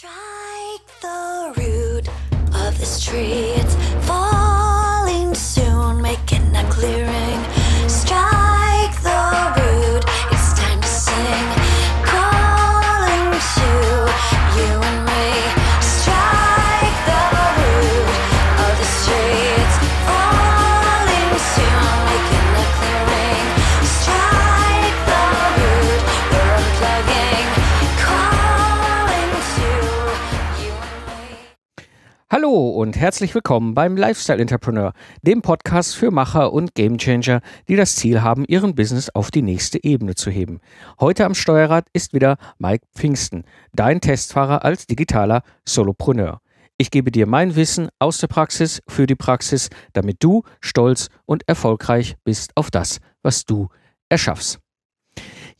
[0.00, 2.08] Strike the root
[2.54, 3.52] of this tree.
[3.60, 3.89] It's
[32.50, 37.94] Hallo und herzlich willkommen beim Lifestyle Entrepreneur, dem Podcast für Macher und Gamechanger, die das
[37.94, 40.58] Ziel haben, ihren Business auf die nächste Ebene zu heben.
[40.98, 46.40] Heute am Steuerrad ist wieder Mike Pfingsten, dein Testfahrer als digitaler Solopreneur.
[46.76, 51.46] Ich gebe dir mein Wissen aus der Praxis für die Praxis, damit du stolz und
[51.46, 53.68] erfolgreich bist auf das, was du
[54.08, 54.58] erschaffst.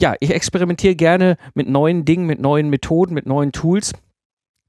[0.03, 3.93] Ja, ich experimentiere gerne mit neuen Dingen, mit neuen Methoden, mit neuen Tools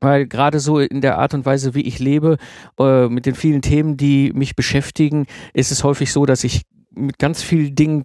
[0.02, 2.38] weil gerade so in der Art und Weise, wie ich lebe,
[2.80, 7.20] äh, mit den vielen Themen, die mich beschäftigen, ist es häufig so, dass ich mit
[7.20, 8.04] ganz vielen Dingen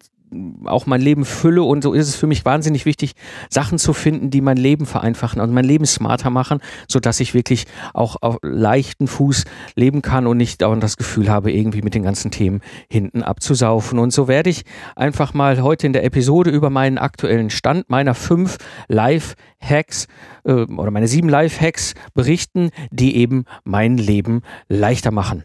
[0.65, 3.13] auch mein Leben fülle und so ist es für mich wahnsinnig wichtig,
[3.49, 7.35] Sachen zu finden, die mein Leben vereinfachen und mein Leben smarter machen, so dass ich
[7.35, 11.95] wirklich auch auf leichten Fuß leben kann und nicht dauernd das Gefühl habe, irgendwie mit
[11.95, 12.61] den ganzen Themen
[12.91, 13.99] hinten abzusaufen.
[13.99, 14.65] Und so werde ich
[14.97, 20.09] einfach mal heute in der Episode über meinen aktuellen Stand meiner fünf Live-Hacks
[20.45, 25.45] äh, oder meine sieben Live-Hacks berichten, die eben mein Leben leichter machen.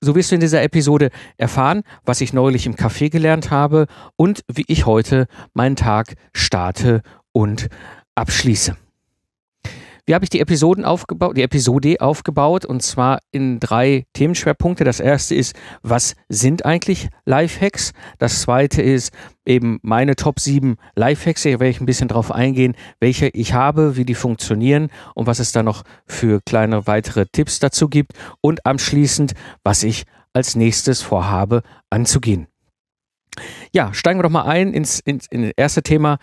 [0.00, 4.42] So wirst du in dieser Episode erfahren, was ich neulich im Café gelernt habe und
[4.52, 7.68] wie ich heute meinen Tag starte und
[8.14, 8.76] abschließe.
[10.08, 14.82] Wie habe ich die Episoden aufgebaut, die Episode aufgebaut und zwar in drei Themenschwerpunkte.
[14.82, 17.92] Das erste ist, was sind eigentlich Lifehacks?
[18.16, 19.12] Das zweite ist
[19.44, 21.42] eben meine Top 7 Lifehacks.
[21.42, 25.40] Hier werde ich ein bisschen drauf eingehen, welche ich habe, wie die funktionieren und was
[25.40, 31.02] es da noch für kleine weitere Tipps dazu gibt und anschließend, was ich als nächstes
[31.02, 32.46] vorhabe anzugehen.
[33.72, 36.18] Ja, steigen wir doch mal ein ins, ins, in das erste Thema.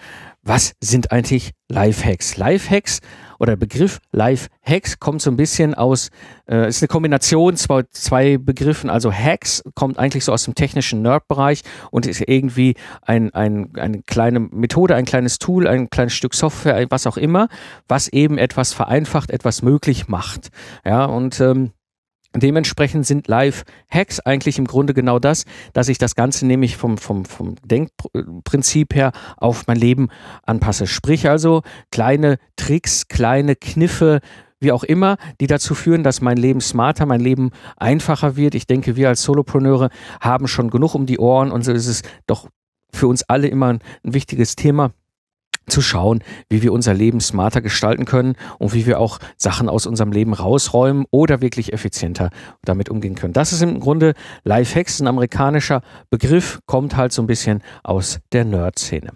[0.47, 2.37] Was sind eigentlich Lifehacks?
[2.37, 2.99] Lifehacks
[3.39, 6.09] oder der Begriff Lifehacks kommt so ein bisschen aus,
[6.47, 8.91] äh, ist eine Kombination zwei, zwei Begriffen.
[8.91, 14.03] Also Hacks kommt eigentlich so aus dem technischen Nerd-Bereich und ist irgendwie ein, ein, eine
[14.03, 17.47] kleine Methode, ein kleines Tool, ein kleines Stück Software, was auch immer,
[17.87, 20.49] was eben etwas vereinfacht, etwas möglich macht.
[20.85, 21.71] Ja, und ähm,
[22.35, 27.25] Dementsprechend sind Live-Hacks eigentlich im Grunde genau das, dass ich das Ganze nämlich vom, vom,
[27.25, 30.09] vom Denkprinzip her auf mein Leben
[30.43, 30.87] anpasse.
[30.87, 34.19] Sprich also kleine Tricks, kleine Kniffe,
[34.59, 38.55] wie auch immer, die dazu führen, dass mein Leben smarter, mein Leben einfacher wird.
[38.55, 39.89] Ich denke, wir als Solopreneure
[40.21, 42.49] haben schon genug um die Ohren und so ist es doch
[42.91, 44.91] für uns alle immer ein, ein wichtiges Thema
[45.67, 49.85] zu schauen, wie wir unser Leben smarter gestalten können und wie wir auch Sachen aus
[49.85, 52.29] unserem Leben rausräumen oder wirklich effizienter
[52.63, 53.33] damit umgehen können.
[53.33, 58.45] Das ist im Grunde Lifehacks, ein amerikanischer Begriff, kommt halt so ein bisschen aus der
[58.45, 59.11] Nerd-Szene.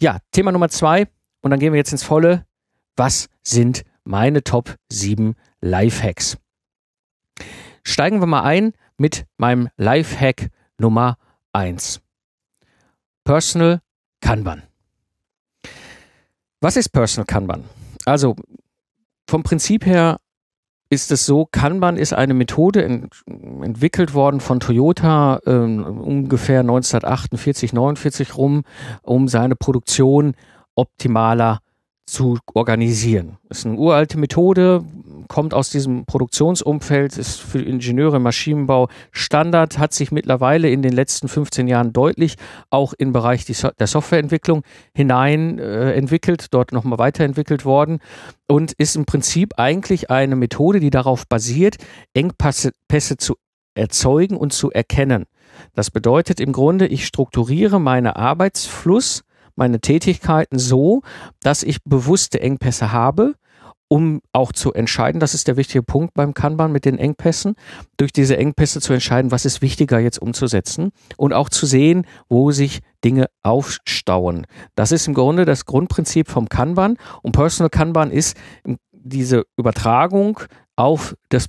[0.00, 1.08] Ja, Thema Nummer zwei
[1.42, 2.44] und dann gehen wir jetzt ins Volle.
[2.96, 6.38] Was sind meine Top 7 Lifehacks?
[7.84, 11.18] Steigen wir mal ein mit meinem Lifehack Nummer
[11.52, 12.00] 1.
[13.24, 13.80] Personal
[14.20, 14.62] Kanban.
[16.60, 17.64] Was ist Personal Kanban?
[18.04, 18.36] Also
[19.28, 20.18] vom Prinzip her
[20.88, 27.72] ist es so, Kanban ist eine Methode ent entwickelt worden von Toyota äh, ungefähr 1948,
[27.72, 28.62] 49 rum,
[29.02, 30.34] um seine Produktion
[30.76, 31.60] optimaler
[32.06, 33.38] zu organisieren.
[33.48, 34.84] Das ist eine uralte Methode,
[35.28, 40.92] kommt aus diesem Produktionsumfeld, ist für Ingenieure im Maschinenbau Standard, hat sich mittlerweile in den
[40.92, 42.36] letzten 15 Jahren deutlich
[42.70, 44.62] auch im Bereich der Softwareentwicklung
[44.94, 48.00] hinein äh, entwickelt, dort nochmal weiterentwickelt worden
[48.48, 51.76] und ist im Prinzip eigentlich eine Methode, die darauf basiert,
[52.14, 52.72] Engpässe
[53.18, 53.36] zu
[53.74, 55.24] erzeugen und zu erkennen.
[55.74, 59.22] Das bedeutet im Grunde, ich strukturiere meinen Arbeitsfluss
[59.56, 61.02] meine Tätigkeiten so,
[61.42, 63.34] dass ich bewusste Engpässe habe,
[63.88, 67.54] um auch zu entscheiden, das ist der wichtige Punkt beim Kanban mit den Engpässen,
[67.96, 72.50] durch diese Engpässe zu entscheiden, was ist wichtiger jetzt umzusetzen und auch zu sehen, wo
[72.50, 74.46] sich Dinge aufstauen.
[74.74, 78.36] Das ist im Grunde das Grundprinzip vom Kanban und Personal Kanban ist
[78.90, 80.40] diese Übertragung
[80.74, 81.46] auf das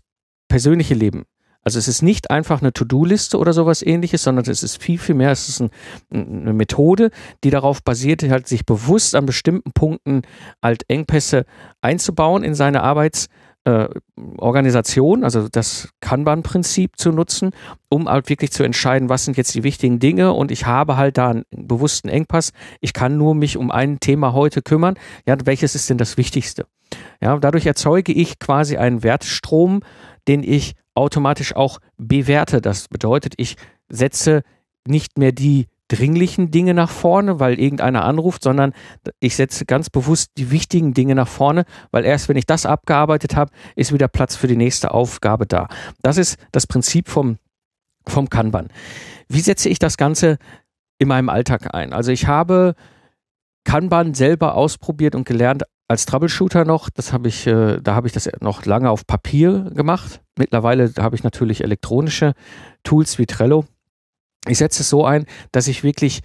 [0.48, 1.26] persönliche Leben.
[1.68, 5.16] Also es ist nicht einfach eine To-Do-Liste oder sowas ähnliches, sondern es ist viel, viel
[5.16, 5.32] mehr.
[5.32, 5.70] Es ist ein,
[6.14, 7.12] eine Methode,
[7.44, 10.22] die darauf basiert, halt sich bewusst an bestimmten Punkten
[10.64, 11.44] halt Engpässe
[11.82, 13.28] einzubauen in seine Arbeitsweise
[13.66, 17.52] äh, also das Kanban-Prinzip zu nutzen,
[17.90, 21.18] um halt wirklich zu entscheiden, was sind jetzt die wichtigen Dinge und ich habe halt
[21.18, 22.54] da einen bewussten Engpass.
[22.80, 24.96] Ich kann nur mich um ein Thema heute kümmern.
[25.26, 26.66] Ja, welches ist denn das Wichtigste?
[27.22, 29.82] Ja, dadurch erzeuge ich quasi einen Wertstrom,
[30.30, 32.60] den ich automatisch auch bewerte.
[32.60, 33.56] Das bedeutet, ich
[33.88, 34.44] setze
[34.88, 38.74] nicht mehr die dringlichen Dinge nach vorne, weil irgendeiner anruft, sondern
[39.20, 43.36] ich setze ganz bewusst die wichtigen Dinge nach vorne, weil erst wenn ich das abgearbeitet
[43.36, 45.68] habe, ist wieder Platz für die nächste Aufgabe da.
[46.02, 47.38] Das ist das Prinzip vom,
[48.06, 48.68] vom Kanban.
[49.30, 50.38] Wie setze ich das Ganze
[50.98, 51.94] in meinem Alltag ein?
[51.94, 52.76] Also ich habe
[53.64, 56.90] Kanban selber ausprobiert und gelernt als Troubleshooter noch.
[56.90, 60.22] Das habe ich, äh, da habe ich das noch lange auf Papier gemacht.
[60.38, 62.34] Mittlerweile habe ich natürlich elektronische
[62.84, 63.66] Tools wie Trello
[64.50, 66.22] ich setze es so ein, dass ich wirklich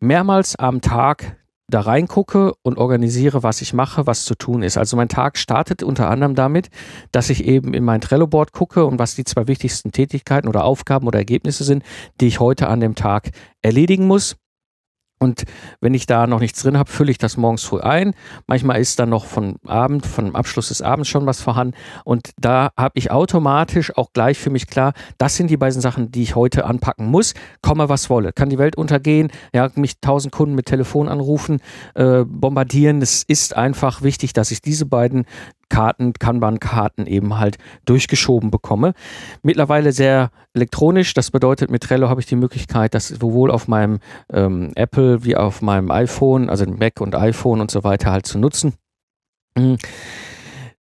[0.00, 1.36] mehrmals am Tag
[1.68, 4.76] da reingucke und organisiere, was ich mache, was zu tun ist.
[4.76, 6.68] Also mein Tag startet unter anderem damit,
[7.12, 11.06] dass ich eben in mein Trello-Board gucke und was die zwei wichtigsten Tätigkeiten oder Aufgaben
[11.06, 11.84] oder Ergebnisse sind,
[12.20, 13.30] die ich heute an dem Tag
[13.62, 14.36] erledigen muss.
[15.22, 15.44] Und
[15.82, 18.14] wenn ich da noch nichts drin habe, fülle ich das morgens früh ein.
[18.46, 21.74] Manchmal ist dann noch von Abend, von Abschluss des Abends schon was vorhanden.
[22.04, 26.10] Und da habe ich automatisch auch gleich für mich klar, das sind die beiden Sachen,
[26.10, 27.34] die ich heute anpacken muss.
[27.60, 28.32] Komme was wolle.
[28.32, 31.60] Kann die Welt untergehen, ja, mich tausend Kunden mit Telefon anrufen,
[31.94, 33.02] äh, bombardieren.
[33.02, 35.26] Es ist einfach wichtig, dass ich diese beiden
[35.70, 37.56] Karten, Kanban-Karten eben halt
[37.86, 38.92] durchgeschoben bekomme.
[39.42, 41.14] Mittlerweile sehr elektronisch.
[41.14, 44.00] Das bedeutet, mit Trello habe ich die Möglichkeit, das sowohl auf meinem
[44.30, 48.38] ähm, Apple wie auf meinem iPhone, also Mac und iPhone und so weiter halt zu
[48.38, 48.74] nutzen.
[49.56, 49.78] Mhm.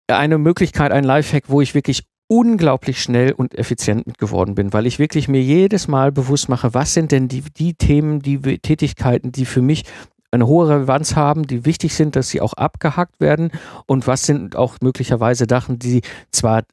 [0.07, 4.85] Eine Möglichkeit, ein Lifehack, wo ich wirklich unglaublich schnell und effizient mit geworden bin, weil
[4.85, 9.31] ich wirklich mir jedes Mal bewusst mache, was sind denn die, die Themen, die Tätigkeiten,
[9.31, 9.85] die für mich
[10.31, 13.51] eine hohe Relevanz haben, die wichtig sind, dass sie auch abgehackt werden
[13.85, 16.63] und was sind auch möglicherweise Sachen, die zwar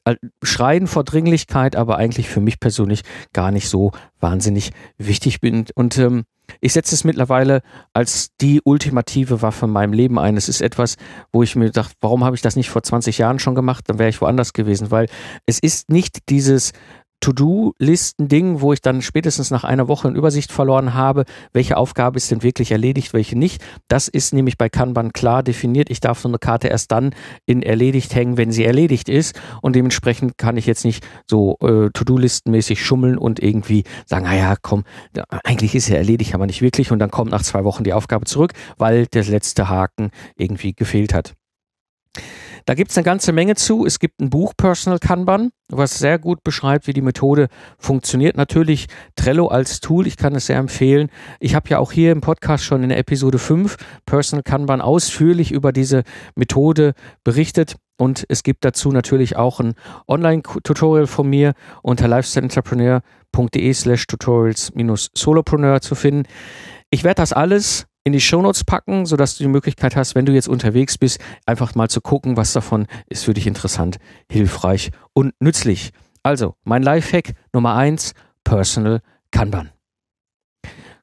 [0.43, 3.01] schreien vor Dringlichkeit, aber eigentlich für mich persönlich
[3.33, 5.71] gar nicht so wahnsinnig wichtig sind.
[5.75, 6.25] Und ähm,
[6.61, 7.61] ich setze es mittlerweile
[7.93, 10.37] als die ultimative Waffe in meinem Leben ein.
[10.37, 10.95] Es ist etwas,
[11.31, 13.85] wo ich mir dachte, warum habe ich das nicht vor 20 Jahren schon gemacht?
[13.87, 15.07] Dann wäre ich woanders gewesen, weil
[15.45, 16.71] es ist nicht dieses
[17.19, 22.31] To-Do-Listen-Ding, wo ich dann spätestens nach einer Woche eine Übersicht verloren habe, welche Aufgabe ist
[22.31, 23.63] denn wirklich erledigt, welche nicht.
[23.87, 25.89] Das ist nämlich bei Kanban klar definiert.
[25.89, 27.15] Ich darf so eine Karte erst dann
[27.45, 29.39] in erledigt hängen, wenn sie erledigt ist.
[29.61, 34.83] Und dementsprechend kann ich jetzt nicht so äh, To-Do-Listen-mäßig schummeln und irgendwie sagen, naja, komm,
[35.43, 36.91] eigentlich ist sie erledigt, aber nicht wirklich.
[36.91, 41.13] Und dann kommt nach zwei Wochen die Aufgabe zurück, weil der letzte Haken irgendwie gefehlt
[41.13, 41.33] hat.
[42.67, 43.85] Da gibt es eine ganze Menge zu.
[43.85, 47.47] Es gibt ein Buch Personal Kanban, was sehr gut beschreibt, wie die Methode
[47.79, 48.35] funktioniert.
[48.35, 51.09] Natürlich Trello als Tool, ich kann es sehr empfehlen.
[51.39, 55.53] Ich habe ja auch hier im Podcast schon in der Episode 5 Personal Kanban ausführlich
[55.53, 56.03] über diese
[56.35, 56.93] Methode
[57.23, 57.77] berichtet.
[57.97, 59.75] Und es gibt dazu natürlich auch ein
[60.05, 61.53] Online-Tutorial von mir
[61.83, 64.73] unter lifestyleentrepreneur.de slash tutorials
[65.15, 66.23] solopreneur zu finden.
[66.89, 70.33] Ich werde das alles in die Shownotes packen, sodass du die Möglichkeit hast, wenn du
[70.33, 73.97] jetzt unterwegs bist, einfach mal zu gucken, was davon ist für dich interessant,
[74.31, 75.91] hilfreich und nützlich.
[76.23, 78.13] Also, mein Lifehack Nummer eins:
[78.43, 79.01] Personal
[79.31, 79.71] Kanban.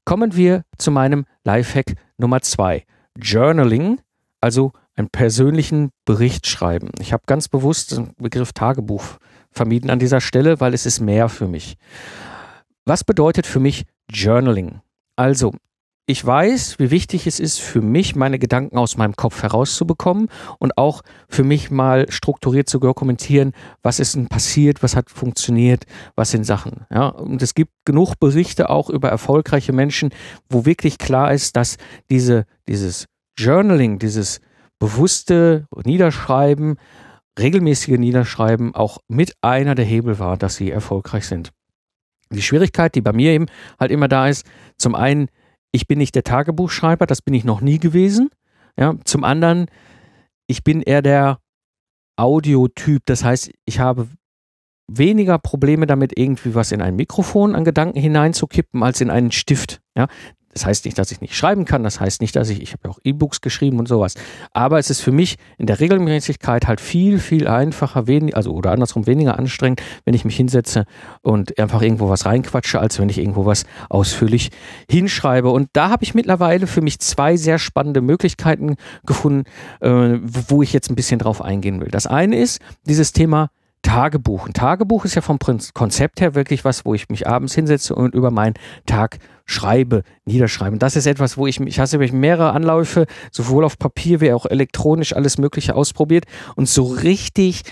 [0.05, 2.85] Kommen wir zu meinem Lifehack Nummer zwei:
[3.21, 4.01] Journaling,
[4.41, 6.91] also einen persönlichen Bericht schreiben.
[7.01, 9.05] Ich habe ganz bewusst den Begriff Tagebuch
[9.51, 11.77] vermieden an dieser Stelle, weil es ist mehr für mich.
[12.85, 14.81] Was bedeutet für mich Journaling?
[15.17, 15.53] Also,
[16.07, 20.29] ich weiß, wie wichtig es ist für mich, meine Gedanken aus meinem Kopf herauszubekommen
[20.59, 23.53] und auch für mich mal strukturiert zu dokumentieren,
[23.83, 26.85] was ist denn passiert, was hat funktioniert, was sind Sachen.
[26.91, 30.11] Ja, und es gibt genug Berichte auch über erfolgreiche Menschen,
[30.51, 31.79] wo wirklich klar ist, dass
[32.11, 33.07] diese, dieses
[33.39, 34.41] Journaling, dieses
[34.79, 36.77] bewusste Niederschreiben,
[37.39, 41.51] regelmäßige Niederschreiben auch mit einer der Hebel war, dass sie erfolgreich sind.
[42.31, 43.47] Die Schwierigkeit, die bei mir eben
[43.81, 44.45] halt immer da ist,
[44.77, 45.29] zum einen
[45.75, 48.31] ich bin nicht der Tagebuchschreiber, das bin ich noch nie gewesen.
[48.79, 49.67] Ja, zum anderen,
[50.47, 51.41] ich bin eher der
[52.17, 54.09] Audiotyp, das heißt, ich habe
[54.87, 59.81] weniger Probleme damit, irgendwie was in ein Mikrofon an Gedanken hineinzukippen, als in einen Stift.
[59.97, 60.07] Ja,
[60.55, 62.83] das heißt nicht, dass ich nicht schreiben kann, das heißt nicht, dass ich, ich habe
[62.85, 64.15] ja auch E-Books geschrieben und sowas.
[64.53, 68.71] Aber es ist für mich in der Regelmäßigkeit halt viel, viel einfacher, wenig, also oder
[68.71, 70.85] andersrum weniger anstrengend, wenn ich mich hinsetze
[71.23, 74.51] und einfach irgendwo was reinquatsche, als wenn ich irgendwo was ausführlich
[74.89, 75.51] hinschreibe.
[75.51, 79.45] Und da habe ich mittlerweile für mich zwei sehr spannende Möglichkeiten gefunden,
[79.81, 81.89] äh, wo ich jetzt ein bisschen drauf eingehen will.
[81.89, 83.51] Das eine ist dieses Thema
[83.85, 84.47] Tagebuch.
[84.47, 88.15] Ein Tagebuch ist ja vom Konzept her wirklich was, wo ich mich abends hinsetze und
[88.15, 88.55] über meinen
[88.87, 90.73] Tag schreibe, niederschreibe.
[90.73, 94.47] Und das ist etwas, wo ich, ich hasse mehrere Anläufe, sowohl auf Papier wie auch
[94.47, 96.25] elektronisch alles Mögliche ausprobiert
[96.57, 97.63] und so richtig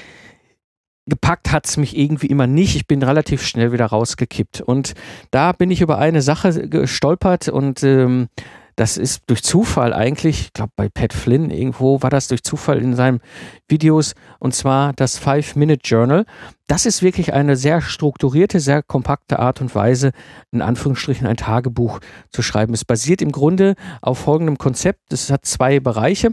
[1.07, 2.76] gepackt hat es mich irgendwie immer nicht.
[2.76, 4.61] Ich bin relativ schnell wieder rausgekippt.
[4.61, 4.95] Und
[5.31, 8.28] da bin ich über eine Sache gestolpert und ähm,
[8.76, 12.79] das ist durch Zufall eigentlich, ich glaube bei Pat Flynn irgendwo war das durch Zufall
[12.79, 13.21] in seinen
[13.69, 16.25] Videos und zwar das Five-Minute-Journal.
[16.67, 20.12] Das ist wirklich eine sehr strukturierte, sehr kompakte Art und Weise,
[20.52, 22.00] in Anführungsstrichen ein Tagebuch
[22.31, 22.73] zu schreiben.
[22.73, 25.12] Es basiert im Grunde auf folgendem Konzept.
[25.12, 26.33] Es hat zwei Bereiche.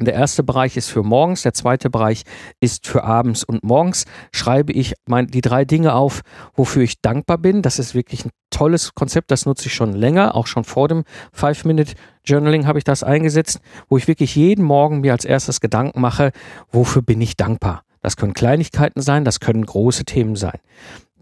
[0.00, 2.22] Der erste Bereich ist für morgens, der zweite Bereich
[2.58, 3.44] ist für abends.
[3.44, 6.22] Und morgens schreibe ich mein, die drei Dinge auf,
[6.54, 7.60] wofür ich dankbar bin.
[7.60, 11.04] Das ist wirklich ein tolles Konzept, das nutze ich schon länger, auch schon vor dem
[11.32, 16.32] Five-Minute-Journaling habe ich das eingesetzt, wo ich wirklich jeden Morgen mir als erstes Gedanken mache,
[16.72, 17.82] wofür bin ich dankbar.
[18.00, 20.58] Das können Kleinigkeiten sein, das können große Themen sein.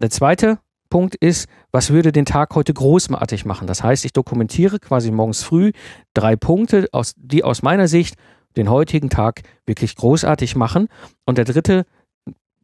[0.01, 0.59] Der zweite
[0.89, 3.67] Punkt ist, was würde den Tag heute großartig machen?
[3.67, 5.71] Das heißt, ich dokumentiere quasi morgens früh
[6.13, 8.15] drei Punkte, aus, die aus meiner Sicht
[8.59, 10.87] den heutigen Tag wirklich großartig machen.
[11.25, 11.85] Und der dritte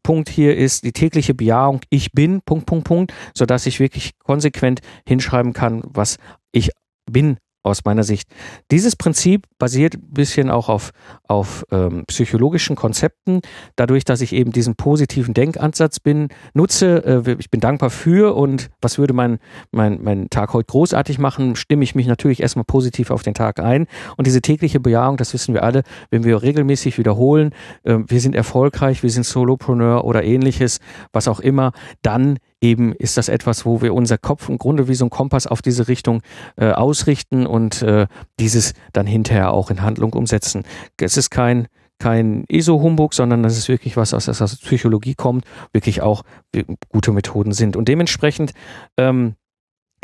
[0.04, 4.82] Punkt hier ist die tägliche Bejahung, ich bin, Punkt, Punkt, Punkt, sodass ich wirklich konsequent
[5.08, 6.18] hinschreiben kann, was
[6.52, 6.70] ich
[7.10, 8.30] bin aus meiner Sicht.
[8.72, 10.92] Dieses Prinzip basiert ein bisschen auch auf,
[11.28, 13.42] auf ähm, psychologischen Konzepten.
[13.76, 18.70] Dadurch, dass ich eben diesen positiven Denkansatz bin, nutze, äh, ich bin dankbar für und
[18.82, 19.40] was würde mein,
[19.72, 23.60] mein, mein Tag heute großartig machen, stimme ich mich natürlich erstmal positiv auf den Tag
[23.60, 23.88] ein.
[24.18, 27.52] Und diese tägliche Bejahung, das wissen wir alle, wenn wir regelmäßig wiederholen,
[27.84, 30.80] äh, wir sind erfolgreich, wir sind Solopreneur oder ähnliches,
[31.12, 34.96] was auch immer, dann eben ist das etwas, wo wir unser Kopf im Grunde wie
[34.96, 36.22] so ein Kompass auf diese Richtung
[36.58, 38.08] äh, ausrichten und äh,
[38.40, 40.64] dieses dann hinterher auch in Handlung umsetzen.
[41.00, 41.68] Es ist kein
[41.98, 46.24] kein ESO-Humbug, sondern das ist wirklich was, aus der Psychologie kommt, wirklich auch
[46.90, 47.78] gute Methoden sind.
[47.78, 48.52] Und dementsprechend
[48.98, 49.36] ähm,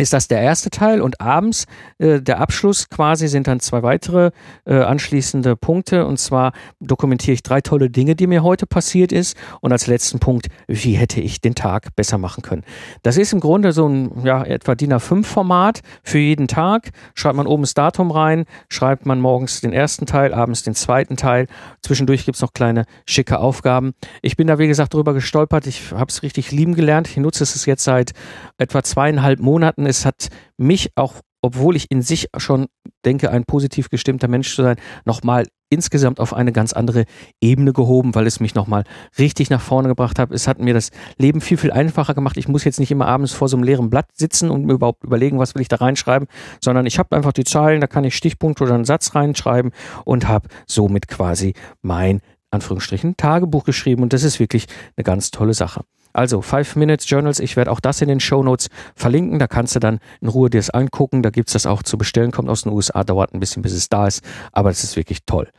[0.02, 1.66] ist das der erste Teil und abends
[2.00, 4.32] äh, der Abschluss quasi sind dann zwei weitere
[4.66, 9.38] äh, anschließende Punkte und zwar dokumentiere ich drei tolle Dinge, die mir heute passiert ist
[9.62, 12.64] und als letzten Punkt, wie hätte ich den Tag besser machen können.
[13.04, 16.90] Das ist im Grunde so ein ja, etwa DIN A5 Format für jeden Tag.
[17.14, 21.16] Schreibt man oben das Datum rein, schreibt man morgens den ersten Teil, abends den zweiten
[21.16, 21.46] Teil.
[21.82, 23.94] Zwischendurch gibt es noch kleine schicke Aufgaben.
[24.24, 27.08] Ich bin da wie gesagt drüber gestolpert, ich habe es richtig lieben gelernt.
[27.08, 28.14] Ich nutze es jetzt seit
[28.58, 32.68] etwa zweieinhalb Monaten es hat mich auch, obwohl ich in sich schon
[33.06, 37.06] denke, ein positiv gestimmter Mensch zu sein, nochmal insgesamt auf eine ganz andere
[37.40, 38.84] Ebene gehoben, weil es mich nochmal
[39.18, 40.32] richtig nach vorne gebracht hat.
[40.32, 42.38] Es hat mir das Leben viel, viel einfacher gemacht.
[42.38, 45.04] Ich muss jetzt nicht immer abends vor so einem leeren Blatt sitzen und mir überhaupt
[45.04, 46.28] überlegen, was will ich da reinschreiben,
[46.64, 49.72] sondern ich habe einfach die Zahlen, da kann ich Stichpunkte oder einen Satz reinschreiben
[50.04, 52.22] und habe somit quasi mein
[52.52, 54.68] Anführungsstrichen Tagebuch geschrieben und das ist wirklich
[54.98, 55.84] eine ganz tolle Sache.
[56.14, 59.40] Also Five Minutes Journals, ich werde auch das in den Show Notes verlinken.
[59.40, 61.24] Da kannst du dann in Ruhe dir das angucken.
[61.24, 62.32] Da gibt es das auch zu bestellen.
[62.32, 64.24] Kommt aus den USA, dauert ein bisschen, bis es da ist.
[64.52, 65.50] Aber es ist wirklich toll.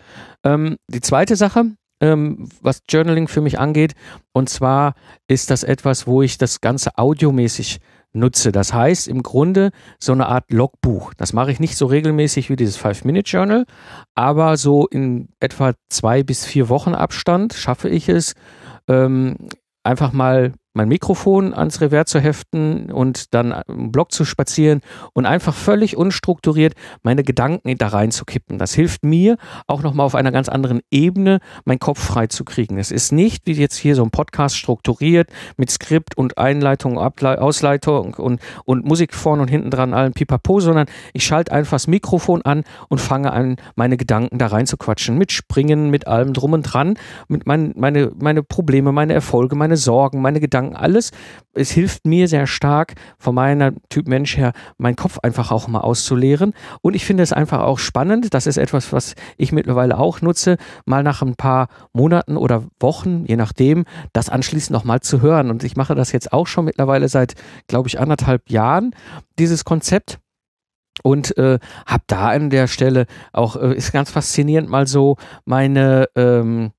[0.45, 1.65] Ähm, die zweite Sache,
[2.01, 3.95] ähm, was Journaling für mich angeht,
[4.33, 4.95] und zwar
[5.29, 7.81] ist das etwas, wo ich das Ganze audiomäßig
[8.13, 8.53] nutze.
[8.53, 11.15] Das heißt im Grunde so eine Art Logbuch.
[11.15, 13.65] Das mache ich nicht so regelmäßig wie dieses Five-Minute-Journal,
[14.15, 18.35] aber so in etwa zwei bis vier Wochen Abstand schaffe ich es,
[18.89, 19.37] ähm,
[19.85, 24.81] einfach mal mein Mikrofon ans Revers zu heften und dann im Block zu spazieren
[25.13, 28.59] und einfach völlig unstrukturiert meine Gedanken da reinzukippen.
[28.59, 29.37] Das hilft mir
[29.67, 32.79] auch nochmal auf einer ganz anderen Ebene, meinen Kopf frei zu kriegen.
[32.79, 37.41] Es ist nicht wie jetzt hier so ein Podcast strukturiert mit Skript und Einleitung, Able
[37.41, 41.87] Ausleitung und, und Musik vorne und hinten dran, allen Pipapo, sondern ich schalte einfach das
[41.87, 45.19] Mikrofon an und fange an, meine Gedanken da rein zu quatschen.
[45.19, 46.97] Mit Springen, mit allem drum und dran,
[47.29, 51.11] mit mein, meine, meine Probleme, meine Erfolge, meine Sorgen, meine Gedanken Gedanken, alles.
[51.55, 55.81] Es hilft mir sehr stark von meiner Typ Mensch her, meinen Kopf einfach auch mal
[55.81, 56.55] auszuleeren.
[56.81, 58.33] Und ich finde es einfach auch spannend.
[58.33, 63.25] Das ist etwas, was ich mittlerweile auch nutze, mal nach ein paar Monaten oder Wochen,
[63.27, 65.51] je nachdem, das anschließend nochmal zu hören.
[65.51, 67.35] Und ich mache das jetzt auch schon mittlerweile seit,
[67.67, 68.95] glaube ich, anderthalb Jahren,
[69.39, 70.19] dieses Konzept
[71.03, 75.17] und äh, habe da an der Stelle auch äh, ist ganz faszinierend mal so
[75.47, 76.73] meine ähm,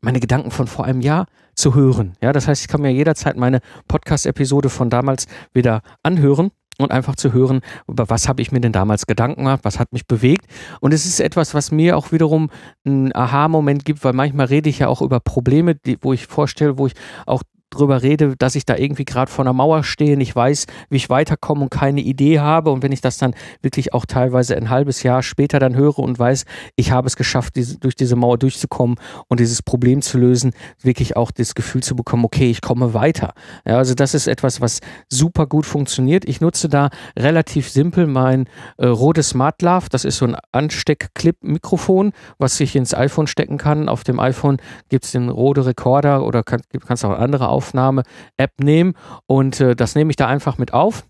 [0.00, 2.14] meine Gedanken von vor einem Jahr zu hören.
[2.20, 7.16] Ja, das heißt, ich kann mir jederzeit meine Podcast-Episode von damals wieder anhören und einfach
[7.16, 10.46] zu hören, über was habe ich mir denn damals Gedanken gemacht, was hat mich bewegt.
[10.80, 12.50] Und es ist etwas, was mir auch wiederum
[12.84, 16.78] einen Aha-Moment gibt, weil manchmal rede ich ja auch über Probleme, die, wo ich vorstelle,
[16.78, 16.94] wo ich
[17.26, 17.42] auch
[17.74, 21.10] drüber rede, dass ich da irgendwie gerade vor einer Mauer stehe, nicht weiß, wie ich
[21.10, 22.70] weiterkomme und keine Idee habe.
[22.70, 26.18] Und wenn ich das dann wirklich auch teilweise ein halbes Jahr später dann höre und
[26.18, 26.44] weiß,
[26.76, 28.96] ich habe es geschafft, diese, durch diese Mauer durchzukommen
[29.28, 30.52] und dieses Problem zu lösen,
[30.82, 33.34] wirklich auch das Gefühl zu bekommen, okay, ich komme weiter.
[33.66, 36.24] Ja, also das ist etwas, was super gut funktioniert.
[36.26, 39.86] Ich nutze da relativ simpel mein äh, Rode Smart Love.
[39.90, 43.88] Das ist so ein Ansteck-Clip-Mikrofon, was ich ins iPhone stecken kann.
[43.88, 48.94] Auf dem iPhone gibt es den Rode Recorder oder kann, kannst auch andere Aufnahme-App nehmen
[49.26, 51.04] und äh, das nehme ich da einfach mit auf.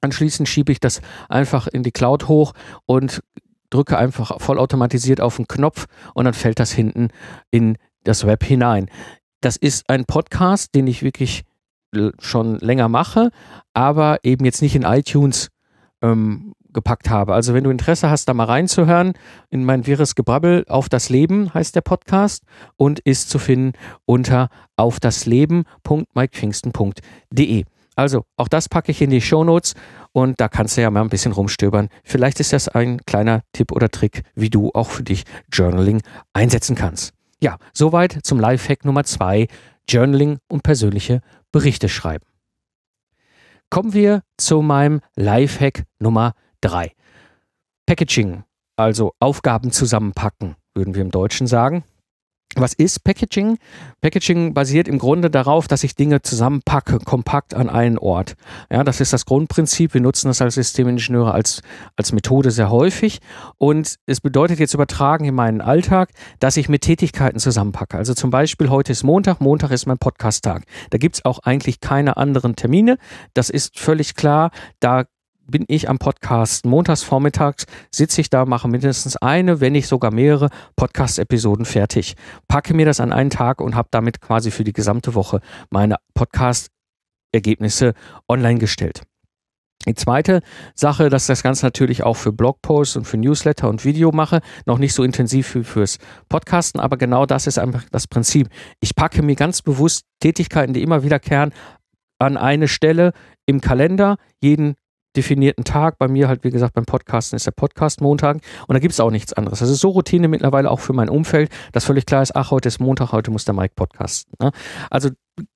[0.00, 2.52] Anschließend schiebe ich das einfach in die Cloud hoch
[2.86, 3.22] und
[3.70, 7.08] drücke einfach vollautomatisiert auf den Knopf und dann fällt das hinten
[7.50, 8.90] in das Web hinein.
[9.40, 11.42] Das ist ein Podcast, den ich wirklich
[12.18, 13.30] schon länger mache,
[13.72, 15.48] aber eben jetzt nicht in iTunes
[16.02, 17.32] ähm, gepackt habe.
[17.32, 19.14] Also wenn du Interesse hast, da mal reinzuhören,
[19.50, 22.42] in mein wirres Gebrabbel auf das Leben heißt der Podcast
[22.76, 23.72] und ist zu finden
[24.04, 27.64] unter auf das Leben.mikepfingsten.de.
[27.96, 29.74] Also auch das packe ich in die Show Notes
[30.12, 31.88] und da kannst du ja mal ein bisschen rumstöbern.
[32.02, 36.02] Vielleicht ist das ein kleiner Tipp oder Trick, wie du auch für dich Journaling
[36.32, 37.12] einsetzen kannst.
[37.40, 39.46] Ja, soweit zum Lifehack Nummer zwei:
[39.88, 41.20] Journaling und persönliche
[41.52, 42.24] Berichte schreiben.
[43.70, 46.92] Kommen wir zu meinem Lifehack Nummer 3.
[47.86, 48.44] Packaging,
[48.76, 51.84] also Aufgaben zusammenpacken, würden wir im Deutschen sagen.
[52.56, 53.58] Was ist Packaging?
[54.00, 58.36] Packaging basiert im Grunde darauf, dass ich Dinge zusammenpacke, kompakt an einen Ort.
[58.70, 59.92] Ja, das ist das Grundprinzip.
[59.92, 61.62] Wir nutzen das als Systemingenieure als,
[61.96, 63.18] als Methode sehr häufig.
[63.58, 67.98] Und es bedeutet jetzt übertragen in meinen Alltag, dass ich mit Tätigkeiten zusammenpacke.
[67.98, 70.62] Also zum Beispiel heute ist Montag, Montag ist mein Podcast-Tag.
[70.90, 72.98] Da gibt's auch eigentlich keine anderen Termine.
[73.34, 74.52] Das ist völlig klar.
[74.78, 75.06] Da
[75.46, 76.64] bin ich am Podcast.
[76.64, 82.14] Montags vormittags sitze ich da, mache mindestens eine, wenn nicht sogar mehrere Podcast-Episoden fertig.
[82.48, 85.96] Packe mir das an einen Tag und habe damit quasi für die gesamte Woche meine
[86.14, 87.94] Podcast-Ergebnisse
[88.28, 89.02] online gestellt.
[89.86, 90.40] Die zweite
[90.74, 94.78] Sache, dass das Ganze natürlich auch für Blogposts und für Newsletter und Video mache, noch
[94.78, 95.98] nicht so intensiv wie fürs
[96.30, 98.48] Podcasten, aber genau das ist einfach das Prinzip.
[98.80, 101.52] Ich packe mir ganz bewusst Tätigkeiten, die immer wiederkehren,
[102.18, 103.12] an eine Stelle
[103.44, 104.76] im Kalender, jeden
[105.16, 105.98] definierten Tag.
[105.98, 109.00] Bei mir halt, wie gesagt, beim Podcasten ist der Podcast Montag und da gibt es
[109.00, 109.60] auch nichts anderes.
[109.60, 112.68] Das ist so Routine mittlerweile auch für mein Umfeld, dass völlig klar ist, ach, heute
[112.68, 114.34] ist Montag, heute muss der Mike podcasten.
[114.40, 114.52] Ne?
[114.90, 115.10] Also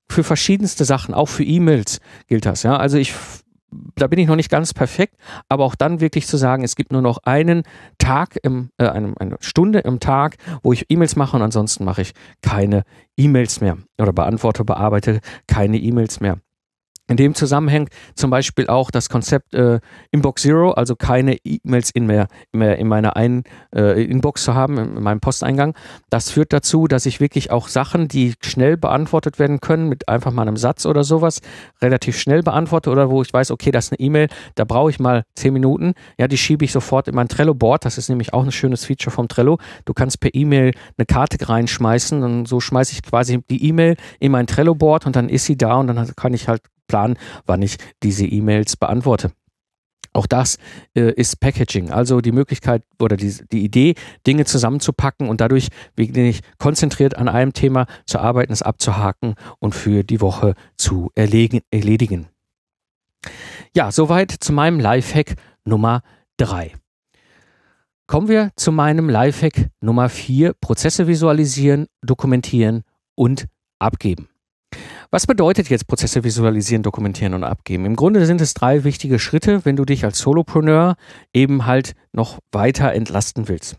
[0.08, 2.62] für verschiedenste Sachen, auch für E-Mails gilt das.
[2.62, 3.14] Ja, also ich
[3.96, 5.16] da bin ich noch nicht ganz perfekt,
[5.48, 7.64] aber auch dann wirklich zu sagen, es gibt nur noch einen
[7.98, 12.02] Tag, im, äh, eine, eine Stunde im Tag, wo ich E-Mails mache und ansonsten mache
[12.02, 12.12] ich
[12.42, 12.84] keine
[13.16, 16.38] E-Mails mehr oder beantworte, bearbeite keine E-Mails mehr.
[17.08, 22.04] In dem Zusammenhang zum Beispiel auch das Konzept äh, Inbox Zero, also keine E-Mails in,
[22.04, 23.44] mehr, mehr in meiner ein,
[23.74, 25.74] äh, Inbox zu haben, in meinem Posteingang.
[26.10, 30.32] Das führt dazu, dass ich wirklich auch Sachen, die schnell beantwortet werden können, mit einfach
[30.32, 31.40] mal einem Satz oder sowas,
[31.80, 35.00] relativ schnell beantworte oder wo ich weiß, okay, das ist eine E-Mail, da brauche ich
[35.00, 35.94] mal zehn Minuten.
[36.18, 37.86] Ja, die schiebe ich sofort in mein Trello-Board.
[37.86, 39.58] Das ist nämlich auch ein schönes Feature vom Trello.
[39.86, 44.32] Du kannst per E-Mail eine Karte reinschmeißen und so schmeiße ich quasi die E-Mail in
[44.32, 47.76] mein Trello-Board und dann ist sie da und dann kann ich halt Plan, wann ich
[48.02, 49.30] diese E-Mails beantworte.
[50.12, 50.58] Auch das
[50.94, 53.94] äh, ist Packaging, also die Möglichkeit oder die, die Idee,
[54.26, 60.02] Dinge zusammenzupacken und dadurch wirklich konzentriert an einem Thema zu arbeiten, es abzuhaken und für
[60.02, 62.26] die Woche zu erledigen.
[63.76, 66.02] Ja, soweit zu meinem Lifehack Nummer
[66.36, 66.72] drei.
[68.06, 72.82] Kommen wir zu meinem Lifehack Nummer vier: Prozesse visualisieren, dokumentieren
[73.14, 73.46] und
[73.78, 74.28] abgeben.
[75.10, 77.86] Was bedeutet jetzt Prozesse visualisieren, dokumentieren und abgeben?
[77.86, 80.96] Im Grunde sind es drei wichtige Schritte, wenn du dich als Solopreneur
[81.32, 83.78] eben halt noch weiter entlasten willst.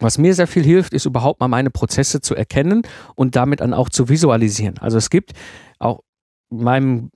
[0.00, 2.82] Was mir sehr viel hilft, ist überhaupt mal meine Prozesse zu erkennen
[3.14, 4.76] und damit dann auch zu visualisieren.
[4.78, 5.32] Also es gibt
[5.78, 6.00] auch
[6.52, 7.10] meinem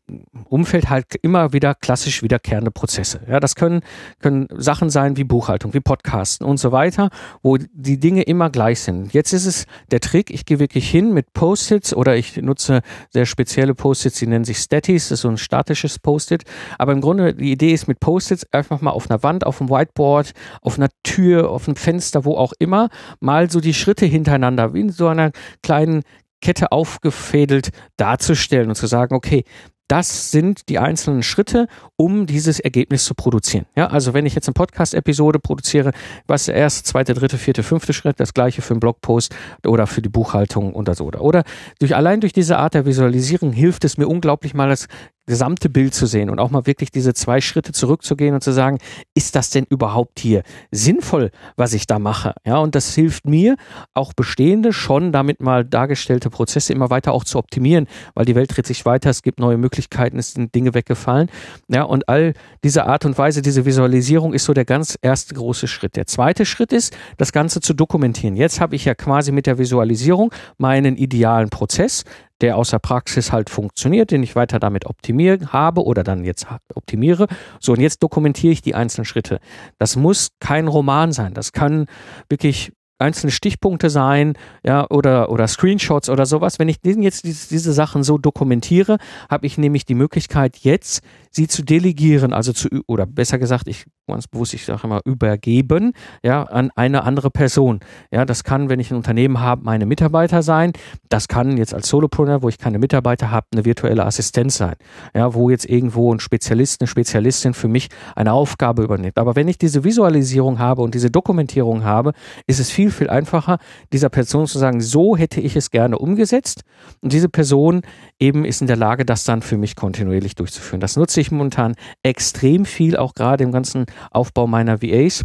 [0.49, 3.21] Umfeld halt immer wieder klassisch wiederkehrende Prozesse.
[3.29, 3.83] Ja, das können,
[4.21, 7.11] können Sachen sein wie Buchhaltung, wie Podcasten und so weiter,
[7.43, 9.13] wo die Dinge immer gleich sind.
[9.13, 13.27] Jetzt ist es der Trick, ich gehe wirklich hin mit Post-its oder ich nutze sehr
[13.27, 16.45] spezielle Post-its, die nennen sich Statis, das ist so ein statisches Post-it.
[16.79, 19.71] Aber im Grunde die Idee ist mit Post-its einfach mal auf einer Wand, auf einem
[19.71, 22.89] Whiteboard, auf einer Tür, auf einem Fenster, wo auch immer,
[23.21, 26.03] mal so die Schritte hintereinander, wie in so einer kleinen
[26.41, 29.45] Kette aufgefädelt darzustellen und zu sagen, okay,
[29.89, 33.67] das sind die einzelnen Schritte, um dieses Ergebnis zu produzieren.
[33.77, 35.93] Ja, also wenn ich jetzt eine Podcast-Episode produziere,
[36.27, 40.03] was der erste, zweite, dritte, vierte, fünfte Schritt, das gleiche für einen Blogpost oder für
[40.03, 41.05] die Buchhaltung oder so.
[41.05, 41.45] Oder, oder
[41.79, 44.89] durch, allein durch diese Art der Visualisierung hilft es mir unglaublich mal das
[45.27, 48.79] gesamte Bild zu sehen und auch mal wirklich diese zwei Schritte zurückzugehen und zu sagen,
[49.15, 52.35] ist das denn überhaupt hier sinnvoll, was ich da mache?
[52.45, 53.57] Ja, und das hilft mir,
[53.95, 58.57] auch bestehende, schon damit mal dargestellte Prozesse immer weiter auch zu optimieren, weil die Welt
[58.57, 61.29] dreht sich weiter, es gibt neue Möglichkeiten, es sind Dinge weggefallen.
[61.69, 65.67] Ja, und all diese Art und Weise, diese Visualisierung ist so der ganz erste große
[65.67, 65.97] Schritt.
[65.97, 68.37] Der zweite Schritt ist, das Ganze zu dokumentieren.
[68.37, 72.05] Jetzt habe ich ja quasi mit der Visualisierung meinen idealen Prozess
[72.41, 76.47] der aus der Praxis halt funktioniert, den ich weiter damit optimiert habe oder dann jetzt
[76.75, 77.27] optimiere.
[77.61, 79.41] So, und jetzt dokumentiere ich die einzelnen Schritte.
[79.79, 81.35] Das muss kein Roman sein.
[81.35, 81.87] Das kann
[82.29, 86.59] wirklich einzelne Stichpunkte sein, ja, oder, oder Screenshots oder sowas.
[86.59, 91.47] Wenn ich jetzt diese, diese Sachen so dokumentiere, habe ich nämlich die Möglichkeit, jetzt sie
[91.47, 95.93] zu delegieren, also zu, oder besser gesagt, ich ganz bewusst, ich sage immer, übergeben,
[96.23, 97.81] ja, an eine andere Person.
[98.11, 100.73] Ja, das kann, wenn ich ein Unternehmen habe, meine Mitarbeiter sein.
[101.09, 104.77] Das kann jetzt als Solopreneur, wo ich keine Mitarbeiter habe, eine virtuelle Assistenz sein.
[105.15, 109.19] Ja, wo jetzt irgendwo ein Spezialist, eine Spezialistin für mich eine Aufgabe übernimmt.
[109.19, 112.13] Aber wenn ich diese Visualisierung habe und diese Dokumentierung habe,
[112.47, 113.59] ist es viel, viel einfacher,
[113.93, 116.63] dieser Person zu sagen, so hätte ich es gerne umgesetzt.
[117.01, 117.83] Und diese Person
[118.21, 120.81] eben ist in der Lage, das dann für mich kontinuierlich durchzuführen.
[120.81, 125.25] Das nutze ich momentan extrem viel, auch gerade im ganzen Aufbau meiner VAs.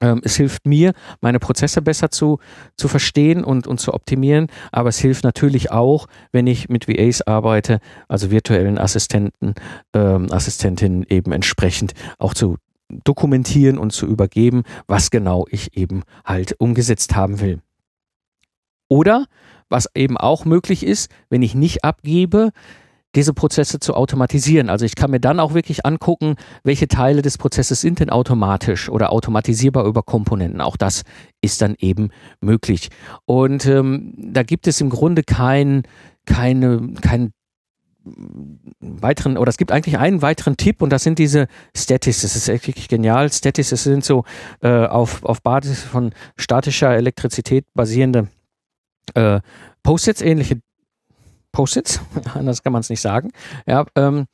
[0.00, 2.38] Ähm, es hilft mir, meine Prozesse besser zu,
[2.76, 7.22] zu verstehen und, und zu optimieren, aber es hilft natürlich auch, wenn ich mit VAs
[7.22, 9.54] arbeite, also virtuellen Assistenten,
[9.94, 12.56] ähm, Assistentinnen eben entsprechend auch zu
[12.88, 17.60] dokumentieren und zu übergeben, was genau ich eben halt umgesetzt haben will.
[18.88, 19.26] Oder
[19.68, 22.50] was eben auch möglich ist, wenn ich nicht abgebe,
[23.16, 24.68] diese Prozesse zu automatisieren.
[24.68, 28.88] Also ich kann mir dann auch wirklich angucken, welche Teile des Prozesses sind denn automatisch
[28.88, 30.60] oder automatisierbar über Komponenten.
[30.60, 31.02] Auch das
[31.40, 32.90] ist dann eben möglich.
[33.24, 35.82] Und ähm, da gibt es im Grunde kein,
[36.26, 37.32] keine, kein
[38.80, 42.22] weiteren, oder es gibt eigentlich einen weiteren Tipp und das sind diese Statis.
[42.22, 43.32] Das ist wirklich genial.
[43.32, 44.24] Statis, das sind so
[44.60, 48.28] äh, auf, auf Basis von statischer Elektrizität basierende
[49.14, 49.40] äh,
[49.82, 50.60] Post-its, ähnliche
[51.56, 52.00] Post-its,
[52.34, 53.32] anders kann man es nicht sagen.
[53.66, 54.26] Ja, ähm,